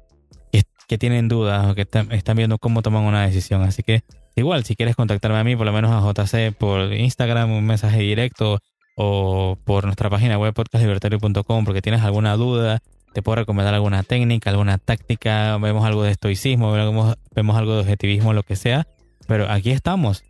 que, 0.87 0.99
tienen 0.99 1.27
dudas 1.27 1.66
o 1.66 1.75
que 1.75 1.88
están 2.11 2.37
viendo 2.37 2.59
cómo 2.59 2.83
toman 2.83 3.03
una 3.03 3.27
decisión. 3.27 3.62
Así 3.62 3.83
que 3.83 4.05
igual, 4.37 4.64
si 4.64 4.77
quieres 4.77 4.94
contactarme 4.94 5.38
a 5.38 5.44
mí, 5.44 5.57
por 5.57 5.66
lo 5.66 5.73
menos 5.73 5.90
a 5.90 6.01
JC 6.01 6.55
por 6.57 6.92
Instagram, 6.92 7.51
un 7.51 7.66
mensaje 7.66 7.99
directo 7.99 8.61
o 8.97 9.59
por 9.64 9.85
nuestra 9.87 10.09
página 10.09 10.38
web 10.38 10.55
podcastlibertario.com 10.55 11.64
porque 11.64 11.83
tienes 11.83 12.03
alguna 12.03 12.37
duda, 12.37 12.81
te 13.12 13.23
puedo 13.23 13.37
recomendar 13.37 13.75
alguna 13.75 14.05
técnica, 14.05 14.51
alguna 14.51 14.79
táctica, 14.79 15.57
vemos 15.59 15.85
algo 15.85 16.05
de 16.05 16.12
estoicismo, 16.12 16.70
vemos, 16.70 17.16
vemos 17.35 17.57
algo 17.57 17.75
de 17.75 17.81
objetivismo, 17.81 18.33
lo 18.33 18.44
que 18.44 18.55
sea, 18.55 18.87
pero 19.26 19.50
aquí 19.50 19.70
estamos. 19.70 20.24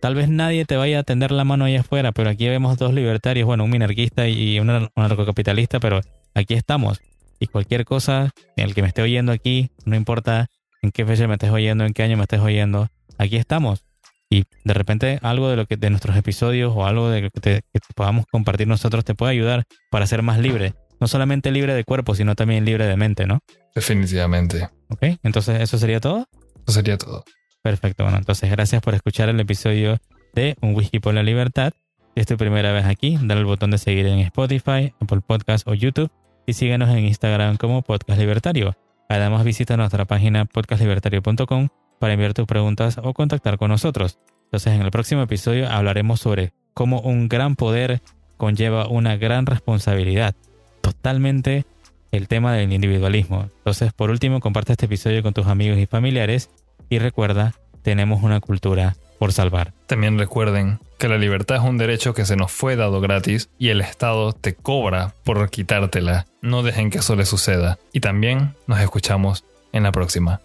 Tal 0.00 0.14
vez 0.14 0.28
nadie 0.28 0.64
te 0.64 0.76
vaya 0.76 1.00
a 1.00 1.02
tender 1.02 1.32
la 1.32 1.44
mano 1.44 1.64
allá 1.64 1.80
afuera, 1.80 2.12
pero 2.12 2.30
aquí 2.30 2.48
vemos 2.48 2.78
dos 2.78 2.94
libertarios, 2.94 3.46
bueno, 3.46 3.64
un 3.64 3.70
minarquista 3.70 4.28
y 4.28 4.60
un 4.60 4.70
anarcocapitalista, 4.94 5.80
pero 5.80 6.00
aquí 6.34 6.54
estamos. 6.54 7.00
Y 7.40 7.46
cualquier 7.46 7.84
cosa, 7.84 8.30
el 8.56 8.74
que 8.74 8.82
me 8.82 8.88
esté 8.88 9.02
oyendo 9.02 9.32
aquí, 9.32 9.70
no 9.84 9.96
importa 9.96 10.46
en 10.82 10.92
qué 10.92 11.04
fecha 11.04 11.26
me 11.26 11.34
estés 11.34 11.50
oyendo, 11.50 11.84
en 11.84 11.92
qué 11.92 12.04
año 12.04 12.16
me 12.16 12.22
estés 12.22 12.40
oyendo, 12.40 12.88
aquí 13.18 13.36
estamos. 13.36 13.84
Y 14.30 14.44
de 14.64 14.74
repente 14.74 15.18
algo 15.22 15.48
de 15.48 15.56
lo 15.56 15.66
que 15.66 15.76
de 15.76 15.90
nuestros 15.90 16.16
episodios 16.16 16.72
o 16.74 16.86
algo 16.86 17.10
de 17.10 17.22
lo 17.22 17.30
que, 17.30 17.62
podamos 17.94 18.26
compartir 18.30 18.68
nosotros 18.68 19.04
te 19.04 19.14
puede 19.14 19.32
ayudar 19.32 19.64
para 19.90 20.06
ser 20.06 20.22
más 20.22 20.38
libre. 20.38 20.74
No 21.00 21.06
solamente 21.06 21.50
libre 21.50 21.74
de 21.74 21.84
cuerpo, 21.84 22.14
sino 22.14 22.34
también 22.34 22.64
libre 22.64 22.86
de 22.86 22.96
mente, 22.96 23.26
¿no? 23.26 23.40
Definitivamente. 23.74 24.68
Ok, 24.88 25.02
entonces 25.22 25.60
eso 25.60 25.78
sería 25.78 26.00
todo. 26.00 26.26
Eso 26.66 26.72
sería 26.72 26.98
todo. 26.98 27.24
Perfecto, 27.62 28.04
bueno, 28.04 28.18
entonces 28.18 28.50
gracias 28.50 28.80
por 28.82 28.94
escuchar 28.94 29.28
el 29.28 29.40
episodio 29.40 29.98
de 30.34 30.56
Un 30.60 30.74
Whisky 30.74 31.00
por 31.00 31.14
la 31.14 31.22
Libertad. 31.22 31.72
Si 32.14 32.20
es 32.20 32.26
tu 32.26 32.36
primera 32.36 32.72
vez 32.72 32.84
aquí, 32.84 33.18
dale 33.22 33.40
el 33.40 33.46
botón 33.46 33.70
de 33.70 33.78
seguir 33.78 34.06
en 34.06 34.20
Spotify, 34.20 34.94
Apple 35.00 35.20
Podcast 35.26 35.66
o 35.68 35.74
YouTube 35.74 36.10
y 36.46 36.54
síguenos 36.54 36.88
en 36.90 37.00
Instagram 37.00 37.56
como 37.56 37.82
Podcast 37.82 38.18
Libertario. 38.18 38.76
Además 39.08 39.44
visita 39.44 39.76
nuestra 39.76 40.04
página 40.04 40.44
podcastlibertario.com 40.44 41.68
para 41.98 42.12
enviar 42.12 42.34
tus 42.34 42.46
preguntas 42.46 42.98
o 43.02 43.12
contactar 43.12 43.58
con 43.58 43.70
nosotros. 43.70 44.18
Entonces 44.44 44.74
en 44.74 44.82
el 44.82 44.90
próximo 44.90 45.22
episodio 45.22 45.68
hablaremos 45.68 46.20
sobre 46.20 46.52
cómo 46.74 47.00
un 47.00 47.28
gran 47.28 47.56
poder 47.56 48.00
conlleva 48.36 48.88
una 48.88 49.16
gran 49.16 49.46
responsabilidad. 49.46 50.34
Totalmente 50.80 51.66
el 52.12 52.28
tema 52.28 52.54
del 52.54 52.72
individualismo. 52.72 53.48
Entonces 53.58 53.92
por 53.92 54.10
último 54.10 54.40
comparte 54.40 54.72
este 54.72 54.86
episodio 54.86 55.22
con 55.22 55.34
tus 55.34 55.46
amigos 55.46 55.78
y 55.78 55.86
familiares 55.86 56.50
y 56.88 56.98
recuerda, 56.98 57.54
tenemos 57.82 58.22
una 58.22 58.40
cultura 58.40 58.96
por 59.18 59.32
salvar. 59.32 59.72
También 59.86 60.18
recuerden 60.18 60.78
que 60.98 61.08
la 61.08 61.18
libertad 61.18 61.56
es 61.56 61.62
un 61.62 61.78
derecho 61.78 62.14
que 62.14 62.24
se 62.24 62.36
nos 62.36 62.52
fue 62.52 62.76
dado 62.76 63.00
gratis 63.00 63.50
y 63.58 63.68
el 63.68 63.80
Estado 63.80 64.32
te 64.32 64.54
cobra 64.54 65.14
por 65.24 65.48
quitártela. 65.50 66.26
No 66.40 66.62
dejen 66.62 66.90
que 66.90 66.98
eso 66.98 67.16
le 67.16 67.26
suceda. 67.26 67.78
Y 67.92 68.00
también 68.00 68.54
nos 68.66 68.80
escuchamos 68.80 69.44
en 69.72 69.84
la 69.84 69.92
próxima. 69.92 70.40